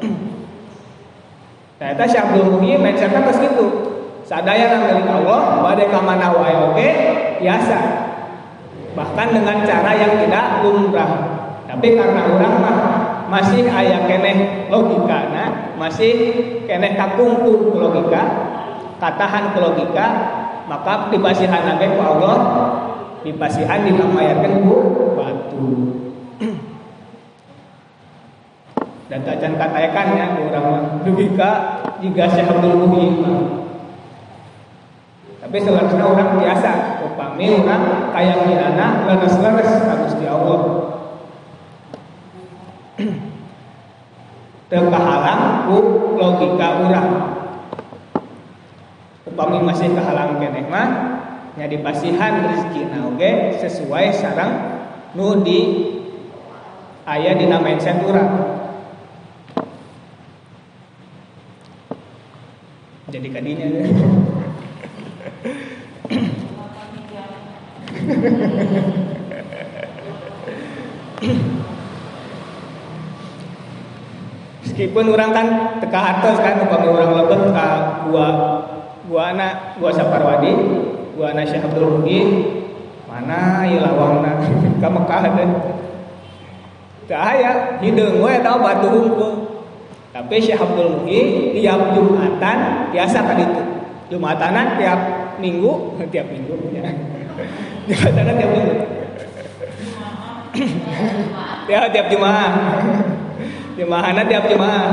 Ternyata 1.76 2.04
Syekh 2.08 2.24
Abdul 2.24 2.56
Muhyi 2.56 2.80
mindsetnya 2.80 3.20
ke 3.26 3.32
situ. 3.36 3.66
Sadaya 4.22 4.86
milik 4.86 5.02
Allah, 5.02 5.66
badai 5.66 5.90
kamana 5.90 6.30
wae 6.30 6.54
oke, 6.70 6.88
biasa. 7.42 7.78
Bahkan 8.94 9.28
dengan 9.34 9.66
cara 9.66 9.90
yang 9.98 10.14
tidak 10.22 10.62
lumrah. 10.62 11.10
Tapi 11.66 11.98
karena 11.98 12.22
orang 12.30 12.54
mah 12.62 12.76
masih 13.26 13.66
ayah 13.66 14.06
keneh 14.06 14.70
logika, 14.70 15.26
nah, 15.34 15.74
masih 15.74 16.14
keneh 16.70 16.94
kakungku 16.94 17.74
logika, 17.74 18.22
katahan 19.02 19.58
logika, 19.58 20.06
maka 20.70 21.10
dipasihan 21.10 21.62
nabi 21.66 21.90
ku 21.94 22.00
Allah, 22.02 22.36
dipasihan 23.22 23.82
dipamayarkan 23.86 24.52
ku 24.66 24.76
batu. 25.18 25.66
dan 29.12 29.20
tajan 29.28 29.60
katakan 29.60 30.16
ya 30.16 30.40
orang 30.40 31.04
dugika 31.04 31.84
jika 32.00 32.24
Syekh 32.32 32.48
tapi 35.52 35.68
selanjutnya 35.68 36.06
orang 36.08 36.40
biasa 36.40 36.70
upami 37.12 37.60
orang 37.60 38.08
kayak 38.16 38.48
minana 38.48 39.04
leres-leres 39.04 39.84
harus 39.84 40.16
di 40.16 40.24
Allah. 40.24 40.60
Terkehalang 44.72 45.68
ku 45.68 45.76
logika 46.16 46.80
orang 46.88 47.08
upami 49.32 49.64
masih 49.64 49.88
kehalang 49.96 50.36
keneh 50.36 50.68
mah 50.68 50.88
nya 51.56 51.64
dipasihan 51.64 52.52
rezeki 52.52 52.92
nah 52.92 53.08
oke 53.08 53.16
okay? 53.16 53.56
sesuai 53.64 54.12
sarang 54.12 54.52
nu 55.16 55.40
di 55.40 55.60
ayah 57.08 57.32
di 57.36 57.48
nama 57.48 57.64
mindset 57.64 57.96
orang 58.04 58.28
jadi 63.08 63.28
kadinya 63.28 63.68
meskipun 74.64 75.04
orang 75.12 75.30
kan 75.36 75.46
teka 75.84 76.00
atas 76.00 76.36
kan 76.40 76.64
upami 76.64 76.88
orang 76.88 77.10
lebet 77.20 77.40
ka 77.52 77.68
gua 78.08 78.28
gua 79.12 79.36
anak 79.36 79.76
gua 79.76 79.92
Saparwadi 79.92 80.52
gua 81.12 81.36
anak 81.36 81.52
Syekh 81.52 81.68
Abdul 81.68 82.00
Rugi 82.00 82.20
mana 83.04 83.60
ya 83.68 83.84
lawangna 83.84 84.40
ka 84.80 84.88
Mekah 84.88 85.20
dan 85.28 85.50
cahaya 87.04 87.76
hideung 87.84 88.24
we 88.24 88.40
tau 88.40 88.56
batu 88.64 88.88
hukum 88.88 89.52
tapi 90.12 90.36
Syekh 90.36 90.60
Abdul 90.60 91.02
Muhi 91.02 91.56
tiap 91.56 91.96
Jumatan 91.96 92.58
biasa 92.92 93.18
kan 93.24 93.36
itu. 93.40 93.62
Jumatanan 94.12 94.76
tiap 94.76 95.00
minggu, 95.40 95.96
tiap 96.12 96.28
minggu 96.28 96.52
ya. 96.76 96.84
Jumatanan 97.88 98.34
tiap 98.36 98.50
minggu. 98.52 98.74
ya 101.64 101.88
tiap 101.88 102.06
Jumat. 102.12 102.52
Jumahanan 103.80 104.28
tiap 104.28 104.44
Jumat. 104.52 104.92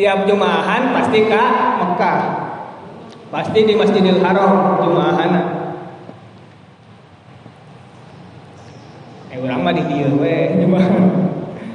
Tiap 0.00 0.24
Jumahan 0.24 0.96
pasti 0.96 1.28
ke 1.28 1.44
Mekah. 1.76 2.20
Pasti 3.28 3.68
di 3.68 3.76
Masjidil 3.76 4.24
Haram 4.24 4.80
Jumahan. 4.80 5.32
Eh 9.28 9.36
orang 9.36 9.60
mah 9.60 9.76
di 9.76 9.84
dieu 9.92 10.16
we 10.16 10.56
Jumahan. 10.56 11.04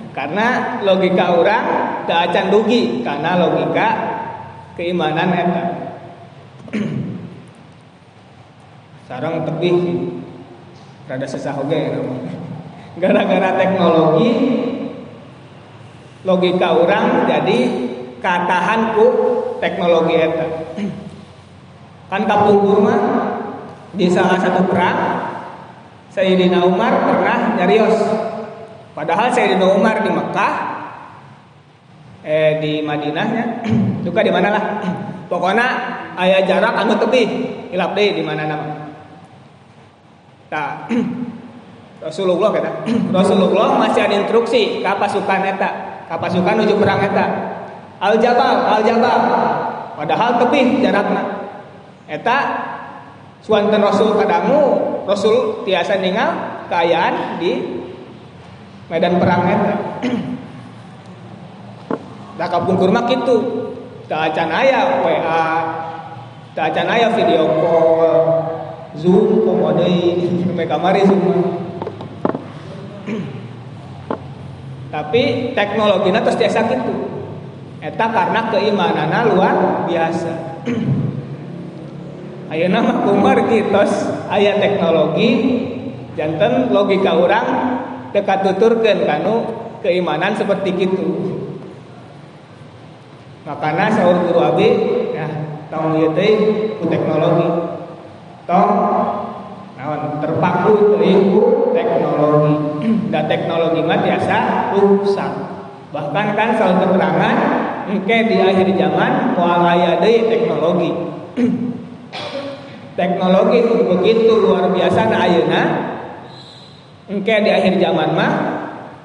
Karena 0.09 0.81
logika 0.81 1.37
orang 1.37 1.65
tak 2.09 2.33
acan 2.33 2.49
rugi 2.49 3.05
karena 3.05 3.45
logika 3.45 3.87
keimanan 4.73 5.29
eta. 5.29 5.63
Sarang 9.05 9.45
tebih 9.45 10.01
rada 11.05 11.29
susah 11.29 11.61
oge 11.61 11.93
Gara-gara 12.97 13.53
teknologi 13.53 14.33
logika 16.25 16.73
orang 16.73 17.29
jadi 17.29 17.93
katahan 18.25 18.97
ku 18.97 19.05
teknologi 19.61 20.17
eta. 20.17 20.45
Kan 22.09 22.25
kapungkur 22.25 22.81
mah 22.81 22.99
di 23.93 24.09
salah 24.09 24.41
satu 24.41 24.65
perang 24.65 24.97
Sayyidina 26.09 26.65
Umar 26.65 27.05
pernah 27.05 27.53
nyarios 27.53 27.97
Padahal 28.95 29.27
Sayyidina 29.35 29.67
Umar 29.75 30.01
di 30.07 30.09
Mekah 30.09 30.53
eh 32.25 32.57
di 32.63 32.79
Madinahnya 32.81 33.67
juga 34.07 34.23
di 34.23 34.31
mana 34.31 34.49
lah. 34.55 34.63
Pokoknya 35.31 35.67
ayah 36.15 36.41
jarak 36.47 36.73
anu 36.79 36.95
tebih 36.95 37.27
hilap 37.75 37.91
deh 37.91 38.15
di 38.15 38.23
mana 38.23 38.47
nama. 38.47 38.87
Tak 40.47 40.87
Rasulullah 42.07 42.55
kata. 42.55 42.71
Rasulullah 43.11 43.75
masih 43.83 44.07
ada 44.07 44.15
instruksi 44.15 44.79
ke 44.79 44.91
pasukan 44.95 45.43
eta, 45.43 45.69
ke 46.07 46.15
pasukan 46.15 46.55
menuju 46.55 46.79
perang 46.79 47.03
eta. 47.03 47.25
Al 48.05 48.21
Jabal, 48.21 48.57
Al 48.69 48.81
Jabal. 48.85 49.21
padahal 49.95 50.37
tebih 50.43 50.83
jarakna 50.83 51.23
eta 52.05 52.37
suanten 53.39 53.81
Rasul 53.81 54.13
kadangu 54.19 54.61
Rasul 55.09 55.63
tiasa 55.65 55.97
ningal 55.97 56.61
kayaan 56.69 57.39
di 57.41 57.81
medan 58.91 59.17
perang 59.17 59.49
eta. 59.49 59.73
Da 62.35 62.51
kapungkur 62.51 62.91
mah 62.91 63.07
kitu. 63.07 63.63
Da 64.11 64.27
acan 64.27 64.51
aya 64.51 64.99
WA 64.99 65.47
da 66.51 66.61
acan 66.67 66.91
aya 66.91 67.15
video 67.15 67.47
call 67.47 68.11
Zoom 68.99 69.47
komode 69.47 69.87
mereka 70.59 70.75
mari 70.75 71.07
Zoom. 71.07 71.23
Tapi 74.93 75.55
teknologinya 75.55 76.19
terus 76.19 76.35
tiasa 76.35 76.67
gitu 76.67 77.15
eta 77.85 78.05
karena 78.09 78.49
keimanannya 78.49 79.21
luar 79.29 79.55
biasa. 79.85 80.33
Ayo 82.53 82.65
nama 82.69 83.05
kumar 83.05 83.45
kitos 83.49 83.89
ayat 84.29 84.61
teknologi 84.61 85.29
jantan 86.17 86.73
logika 86.73 87.13
orang 87.13 87.47
dekat 88.09 88.45
tuturkan 88.45 89.05
kanu 89.05 89.35
keimanan 89.81 90.33
seperti 90.37 90.73
itu 90.77 91.09
makanya 93.45 93.93
sahur 93.93 94.25
guru 94.25 94.41
abi 94.41 94.69
ya 95.13 95.29
tong 95.69 96.01
ieu 96.01 96.13
ku 96.81 96.85
teknologi. 96.89 97.49
Tong 98.45 98.71
naon 99.77 100.01
terpaku 100.21 100.97
teuing 100.97 101.21
teknologi. 101.73 102.55
Da 103.13 103.25
teknologi 103.29 103.81
mah 103.85 103.99
biasa 104.01 104.37
rusak. 104.77 105.33
Bahkan 105.93 106.27
kan 106.35 106.49
soal 106.59 106.73
keterangan 106.83 107.37
engke 107.89 108.17
di 108.29 108.37
akhir 108.41 108.67
zaman 108.77 109.37
moal 109.37 109.61
aya 109.65 110.01
deui 110.01 110.25
teknologi. 110.29 110.91
Teknologi 112.99 113.59
begitu 113.63 114.31
luar 114.39 114.71
biasa 114.71 115.11
na 115.11 115.17
ayeuna. 115.27 115.63
Engke 117.05 117.35
di 117.45 117.51
akhir 117.53 117.77
zaman 117.77 118.17
mah 118.17 118.31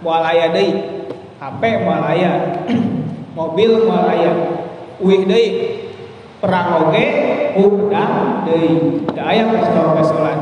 moal 0.01 0.23
aya 0.25 0.53
deui 0.55 0.73
HP 1.41 1.63
moal 1.85 2.03
aya 2.05 2.33
mobil 3.37 3.85
moal 3.85 4.07
aya 4.09 4.33
uih 5.01 5.25
deui 5.29 5.49
perang 6.41 6.89
oge 6.89 7.07
udang 7.61 8.47
deui. 8.49 9.05
Da 9.13 9.23
aya 9.29 9.49
pistol-pistolan 9.53 10.39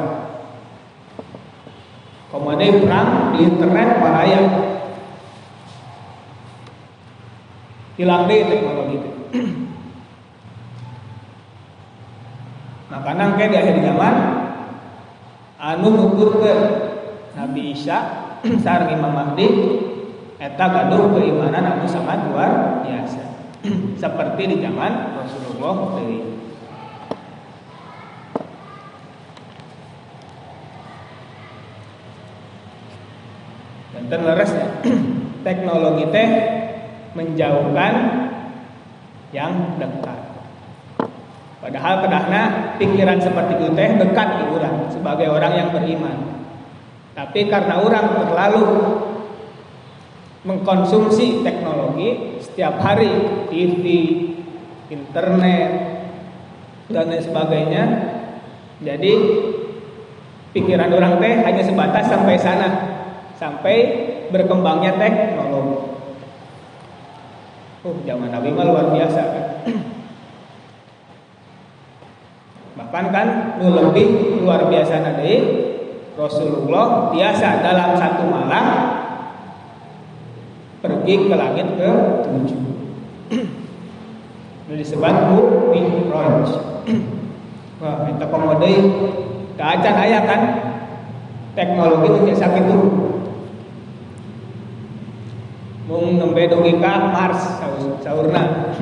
Komode 2.28 2.84
perang 2.84 3.32
di 3.32 3.48
internet. 3.48 3.88
Hilang 4.04 4.46
deh 7.98 8.40
teknologi 8.46 8.94
itu. 9.02 9.10
Makanya 12.94 13.34
kayak 13.34 13.50
di 13.50 13.56
akhir 13.58 13.76
zaman 13.82 14.14
anu 15.58 15.88
ngukur 15.90 16.38
ke 16.38 16.54
Nabi 17.34 17.74
Isa 17.74 18.30
sareng 18.64 18.94
Imam 18.94 19.10
Mahdi 19.10 19.46
eta 20.38 20.64
gaduh 20.70 21.10
keimanan 21.18 21.74
anu 21.74 21.90
sangat 21.90 22.30
luar 22.30 22.82
biasa. 22.86 23.22
Seperti 24.02 24.42
di 24.46 24.56
zaman 24.62 25.18
Rasulullah 25.18 25.98
dari 25.98 26.38
dan 34.08 34.24
leres 34.24 34.56
ya 34.56 34.66
teknologi 35.44 36.08
teh 36.08 36.28
menjauhkan 37.18 37.94
yang 39.34 39.74
dekat 39.82 40.20
padahal 41.58 42.06
kedahna 42.06 42.42
pikiran 42.78 43.18
seperti 43.18 43.58
itu 43.58 43.68
teh 43.74 43.90
dekat 43.98 44.28
di 44.38 44.44
orang 44.46 44.86
sebagai 44.94 45.26
orang 45.26 45.52
yang 45.58 45.68
beriman 45.74 46.16
tapi 47.18 47.50
karena 47.50 47.82
orang 47.82 48.22
terlalu 48.22 48.66
mengkonsumsi 50.46 51.42
teknologi 51.42 52.38
setiap 52.38 52.78
hari 52.78 53.10
TV 53.50 53.84
internet 54.86 55.70
dan 56.86 57.04
lain 57.10 57.20
sebagainya 57.26 57.84
jadi 58.78 59.12
pikiran 60.54 60.94
orang 60.94 61.18
teh 61.18 61.34
hanya 61.42 61.62
sebatas 61.66 62.06
sampai 62.06 62.36
sana 62.38 62.68
sampai 63.38 63.76
berkembangnya 64.34 64.98
teknologi. 64.98 65.97
Oh, 67.86 67.94
zaman 68.02 68.34
Nabi 68.34 68.50
mah 68.50 68.66
luar 68.66 68.86
biasa 68.90 69.20
kan. 69.22 69.46
Bahkan 72.74 73.04
kan 73.14 73.28
lebih 73.62 74.38
luar 74.42 74.66
biasa 74.66 74.98
nanti 74.98 75.32
Rasulullah 76.18 77.14
biasa 77.14 77.62
dalam 77.62 77.94
satu 77.94 78.26
malam 78.26 78.66
pergi 80.82 81.14
ke 81.30 81.34
langit 81.38 81.66
ke 81.78 81.90
tujuh. 82.26 82.62
Ini 84.68 84.74
disebut 84.74 85.14
Mi'raj. 85.70 86.50
Wah, 87.78 87.96
kita 88.10 88.26
komodai 88.26 88.74
keacan 89.54 89.94
ayah 90.02 90.22
kan 90.26 90.40
teknologi 91.54 92.10
itu 92.10 92.20
biasa 92.26 92.46
itu 92.58 92.78
mung 95.88 96.20
nembe 96.20 96.44
dongi 96.52 96.76
ka 96.76 97.08
Mars 97.08 97.56
saurna 98.04 98.76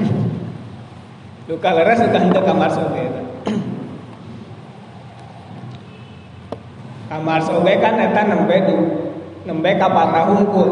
luka 1.46 1.70
leres 1.78 2.02
suka 2.02 2.18
henteu 2.18 2.42
ka 2.42 2.50
Mars 2.50 2.74
oge 2.74 2.98
eta 2.98 3.22
ka 7.06 7.16
Mars 7.22 7.46
oge 7.46 7.78
kan 7.78 7.94
eta 8.02 8.26
nembe 8.26 8.58
nembe 9.46 9.70
kapal 9.78 10.34
hungkul 10.34 10.70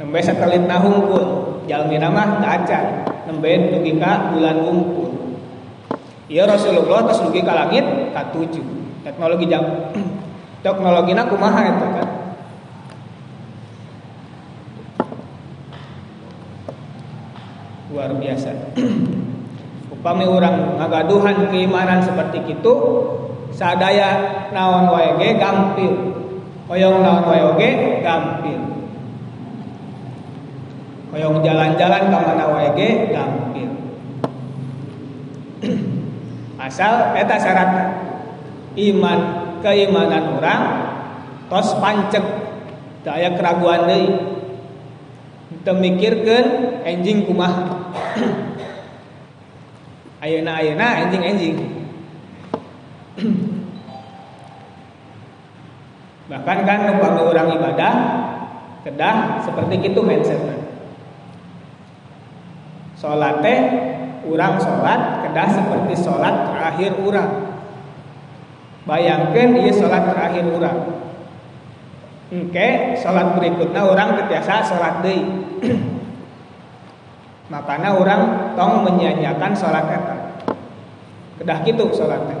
nembe 0.00 0.18
satelit 0.24 0.64
na 0.64 0.80
hungkul 0.80 1.60
jalmina 1.68 2.08
mah 2.08 2.40
acan 2.40 3.04
nembe 3.28 3.68
dugi 3.68 4.00
ka 4.00 4.32
bulan 4.32 4.56
hungkul 4.64 5.12
Iya 6.28 6.44
Rasulullah 6.44 7.08
terus 7.08 7.24
dugi 7.24 7.40
ka 7.40 7.52
langit 7.56 7.84
ka 8.12 8.32
tujuh 8.32 8.64
teknologi 9.04 9.48
jam 9.48 9.64
teknologina 10.64 11.28
kumaha 11.28 11.60
eta 11.64 11.88
kan 11.92 12.08
luar 17.98 18.14
biasa. 18.14 18.78
Upami 19.90 20.22
orang 20.30 20.78
ngagaduhan 20.78 21.50
keimanan 21.50 21.98
seperti 21.98 22.46
itu 22.46 22.72
sadaya 23.50 24.46
naon 24.54 24.86
wae 24.94 25.34
gampil. 25.34 26.14
Hoyong 26.70 27.02
naon 27.02 27.26
wae 27.26 27.42
gampil. 27.98 28.60
Hoyong 31.10 31.42
jalan-jalan 31.42 32.02
ke 32.06 32.18
mana 32.22 32.46
wae 32.54 32.70
gampil. 33.10 33.70
Asal 36.70 37.18
eta 37.18 37.34
syarat 37.34 37.70
iman 38.78 39.20
keimanan 39.58 40.38
orang 40.38 40.62
tos 41.50 41.74
pancek 41.82 42.22
daya 43.02 43.34
keraguan 43.34 43.90
deui. 43.90 44.38
Temikirkan 45.64 46.78
enjing 46.86 47.24
kumaha 47.24 47.77
ayeuna 50.24 50.58
ayeuna 50.58 51.06
enjing 51.06 51.22
enjing 51.22 51.56
bahkan 56.28 56.58
kan 56.68 56.92
numpang 56.92 57.24
orang 57.24 57.56
ibadah 57.56 57.94
kedah 58.84 59.42
seperti 59.42 59.90
itu 59.90 60.00
mindsetnya. 60.00 60.56
Sholat 62.98 63.40
teh 63.40 63.58
orang 64.26 64.58
sholat 64.60 65.00
kedah 65.24 65.48
seperti 65.48 65.94
sholat 66.02 66.34
terakhir 66.52 66.92
orang 66.98 67.30
bayangkan 68.84 69.48
dia 69.56 69.72
sholat 69.72 70.02
terakhir 70.08 70.44
orang 70.48 70.78
Oke, 72.28 72.92
sholat 73.00 73.40
berikutnya 73.40 73.88
orang 73.88 74.20
ketiasa 74.20 74.60
sholat 74.60 75.00
deh. 75.00 75.16
Makanya 77.48 77.96
orang 77.96 78.52
tong 78.52 78.84
menyanyiakan 78.84 79.56
sholat 79.56 79.88
eta. 79.88 80.16
Kedah 81.40 81.64
gitu 81.64 81.88
sholatnya. 81.96 82.36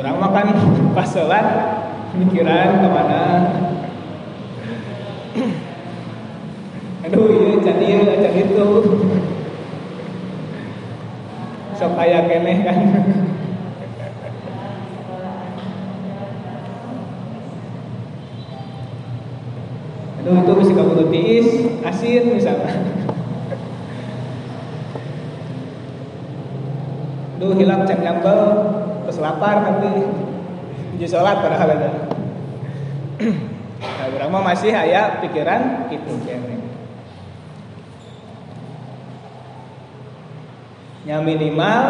Orang 0.00 0.16
makan 0.16 0.46
pas 0.96 1.12
sholat 1.12 1.44
pikiran 2.16 2.80
ke 2.80 2.88
mana? 2.88 3.22
Aduh, 7.04 7.36
ini 7.36 7.60
jadi 7.60 8.16
jadi 8.16 8.48
itu. 8.48 8.64
Sok 11.76 12.00
kayak 12.00 12.32
keneh 12.32 12.64
kan. 12.64 12.80
Duh 20.26 20.42
itu 20.42 20.52
bisa 20.58 20.74
kamu 20.74 21.06
tiis, 21.14 21.48
asin 21.96 22.36
misalnya. 22.36 22.76
Duh 27.40 27.56
hilang 27.56 27.88
cek 27.88 28.04
nyambel, 28.04 28.40
terus 29.08 29.20
lapar 29.20 29.64
nanti 29.64 30.04
jadi 30.96 31.06
sholat 31.08 31.40
padahal 31.40 31.72
ada. 31.72 31.90
nah, 33.80 34.08
berapa 34.12 34.38
masih 34.44 34.72
ayah 34.76 35.24
pikiran 35.24 35.88
gitu 35.88 36.20
kene. 36.24 36.60
Ya 41.08 41.20
minimal 41.20 41.84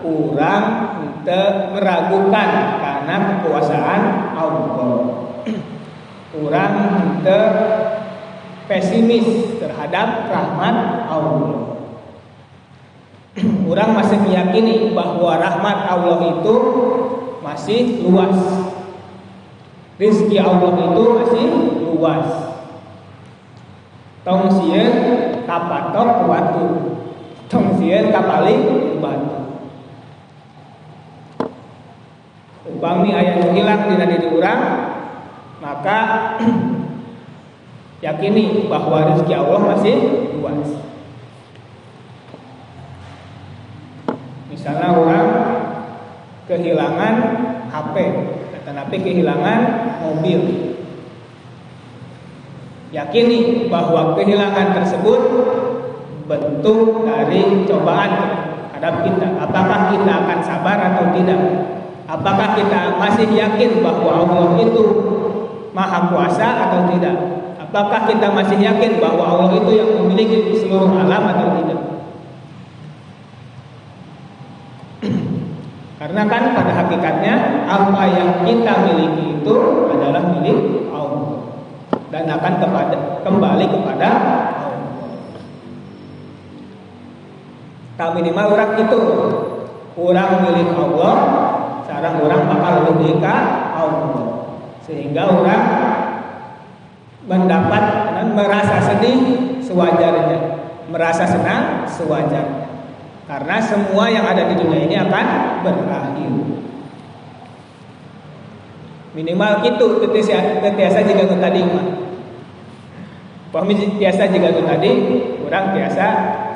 orang 0.00 0.64
meragukan 1.76 2.50
karena 2.80 3.14
kekuasaan 3.36 4.02
Allah. 4.32 5.20
orang 6.32 6.72
untuk 6.96 7.52
pesimis 8.72 9.60
terhadap 9.60 10.32
rahmat 10.32 10.76
Allah. 11.12 11.76
orang 13.68 13.90
masih 13.96 14.16
meyakini 14.24 14.96
bahwa 14.96 15.36
rahmat 15.36 15.78
Allah 15.92 16.40
itu 16.40 16.56
masih 17.44 18.00
luas. 18.08 18.40
Rizki 20.00 20.40
Allah 20.40 20.72
itu 20.72 21.02
masih 21.20 21.44
luas. 21.84 22.28
Tong 24.24 24.48
sieun 24.48 24.92
kapatok 25.44 26.08
batu. 26.24 26.66
Tong 27.52 27.76
sieun 27.76 28.08
kapali 28.08 28.56
batu. 29.04 29.36
Upami 32.72 33.10
ayat 33.12 33.52
hilang 33.52 33.90
di 33.90 33.94
diri 34.00 34.28
orang, 34.32 34.60
maka 35.60 35.98
yakini 38.02 38.66
bahwa 38.66 39.14
rezeki 39.14 39.34
Allah 39.38 39.60
masih 39.62 39.96
luas. 40.34 40.68
Misalnya 44.50 44.90
orang 44.90 45.28
kehilangan 46.50 47.14
HP, 47.70 47.94
tetapi 48.66 48.96
kehilangan 49.00 49.60
mobil. 50.02 50.42
Yakini 52.92 53.72
bahwa 53.72 54.18
kehilangan 54.18 54.76
tersebut 54.76 55.22
bentuk 56.28 57.08
dari 57.08 57.64
cobaan 57.64 58.12
terhadap 58.68 58.94
kita. 59.06 59.28
Apakah 59.40 59.80
kita 59.94 60.12
akan 60.12 60.38
sabar 60.44 60.76
atau 60.92 61.06
tidak? 61.16 61.40
Apakah 62.04 62.52
kita 62.58 63.00
masih 63.00 63.32
yakin 63.32 63.80
bahwa 63.80 64.26
Allah 64.26 64.60
itu 64.60 64.84
maha 65.72 66.12
kuasa 66.12 66.68
atau 66.68 66.92
tidak? 66.92 67.16
Apakah 67.72 68.04
kita 68.04 68.28
masih 68.36 68.60
yakin 68.60 69.00
bahwa 69.00 69.24
Allah 69.24 69.56
itu 69.56 69.80
yang 69.80 69.96
memiliki 69.96 70.60
seluruh 70.60 70.92
alam 70.92 71.24
atau 71.24 71.56
tidak? 71.56 71.80
Karena 76.04 76.22
kan 76.28 76.52
pada 76.52 76.68
hakikatnya 76.84 77.64
apa 77.64 78.02
yang 78.12 78.44
kita 78.44 78.92
miliki 78.92 79.40
itu 79.40 79.56
adalah 79.88 80.20
milik 80.20 80.84
Allah 80.92 81.48
dan 82.12 82.28
akan 82.28 82.54
kepada 82.60 83.24
kembali 83.24 83.64
kepada 83.64 84.08
Allah. 84.68 85.08
Tak 87.96 88.12
minimal 88.20 88.52
orang 88.52 88.72
itu 88.84 89.00
orang 89.96 90.44
milik 90.44 90.68
Allah, 90.76 91.16
sekarang 91.88 92.20
orang 92.20 92.42
bakal 92.52 92.74
lebih 92.92 93.16
Allah. 93.24 94.28
Sehingga 94.84 95.24
orang 95.24 95.91
mendapat 97.26 97.84
dan 98.18 98.26
merasa 98.34 98.82
sedih 98.82 99.18
sewajarnya, 99.62 100.38
merasa 100.90 101.24
senang 101.26 101.86
sewajarnya. 101.86 102.62
Karena 103.30 103.56
semua 103.62 104.10
yang 104.10 104.26
ada 104.26 104.50
di 104.50 104.54
dunia 104.58 104.82
ini 104.84 104.96
akan 104.98 105.26
berakhir. 105.62 106.32
Minimal 109.12 109.52
itu 109.68 109.86
biasa 110.08 110.98
jika 111.04 111.28
itu 111.28 111.36
tadi 111.36 111.60
Pahami 113.52 113.76
biasa 114.00 114.32
jika 114.32 114.56
itu 114.56 114.64
tadi 114.64 114.92
Orang 115.44 115.76
biasa 115.76 116.06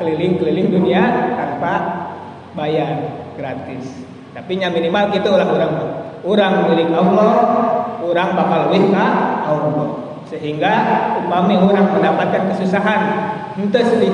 keliling-keliling 0.00 0.72
dunia 0.72 1.36
tanpa 1.36 1.74
bayar 2.56 3.12
gratis. 3.36 4.00
Tapi 4.32 4.56
yang 4.56 4.72
minimal 4.72 5.12
gitu 5.12 5.36
lah 5.36 5.44
orang 5.44 5.72
Orang 6.24 6.52
milik 6.72 6.88
Allah 6.96 7.32
Orang 8.00 8.28
bakal 8.32 8.72
lebih 8.72 8.88
Allah 8.96 10.05
Sehingga 10.26 10.74
upami 11.22 11.54
orang 11.54 11.94
mendapatkan 11.94 12.50
kesusahan 12.50 13.00
Entah 13.56 13.82
sedih 13.82 14.12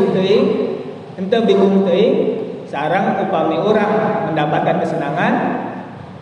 Entah 1.19 1.41
bingung 1.45 1.83
sekarang 2.73 3.21
upami 3.29 3.61
orang 3.61 4.33
mendapatkan 4.33 4.81
kesenangan, 4.81 5.35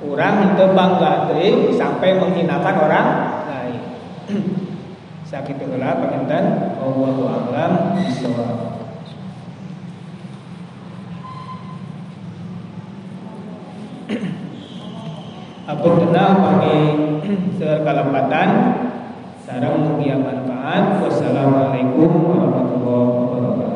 orang 0.03 0.51
itu 0.51 0.65
bangga 0.75 1.31
teh 1.31 1.71
sampai 1.79 2.19
menghinakan 2.19 2.75
orang 2.91 3.07
lain. 3.47 3.83
Sakit 5.31 5.63
heula 5.63 5.95
panginten 6.03 6.75
Allahu 6.83 7.23
a'lam 7.23 7.95
bishawab. 8.03 8.59
Apa 15.71 15.87
kenal 16.03 16.31
bagi 16.35 16.79
sekarang 19.51 19.83
untuk 19.83 19.99
yang 20.07 20.23
manfaat. 20.23 21.03
Wassalamualaikum 21.03 22.07
warahmatullahi 22.23 23.07
wabarakatuh. 23.19 23.70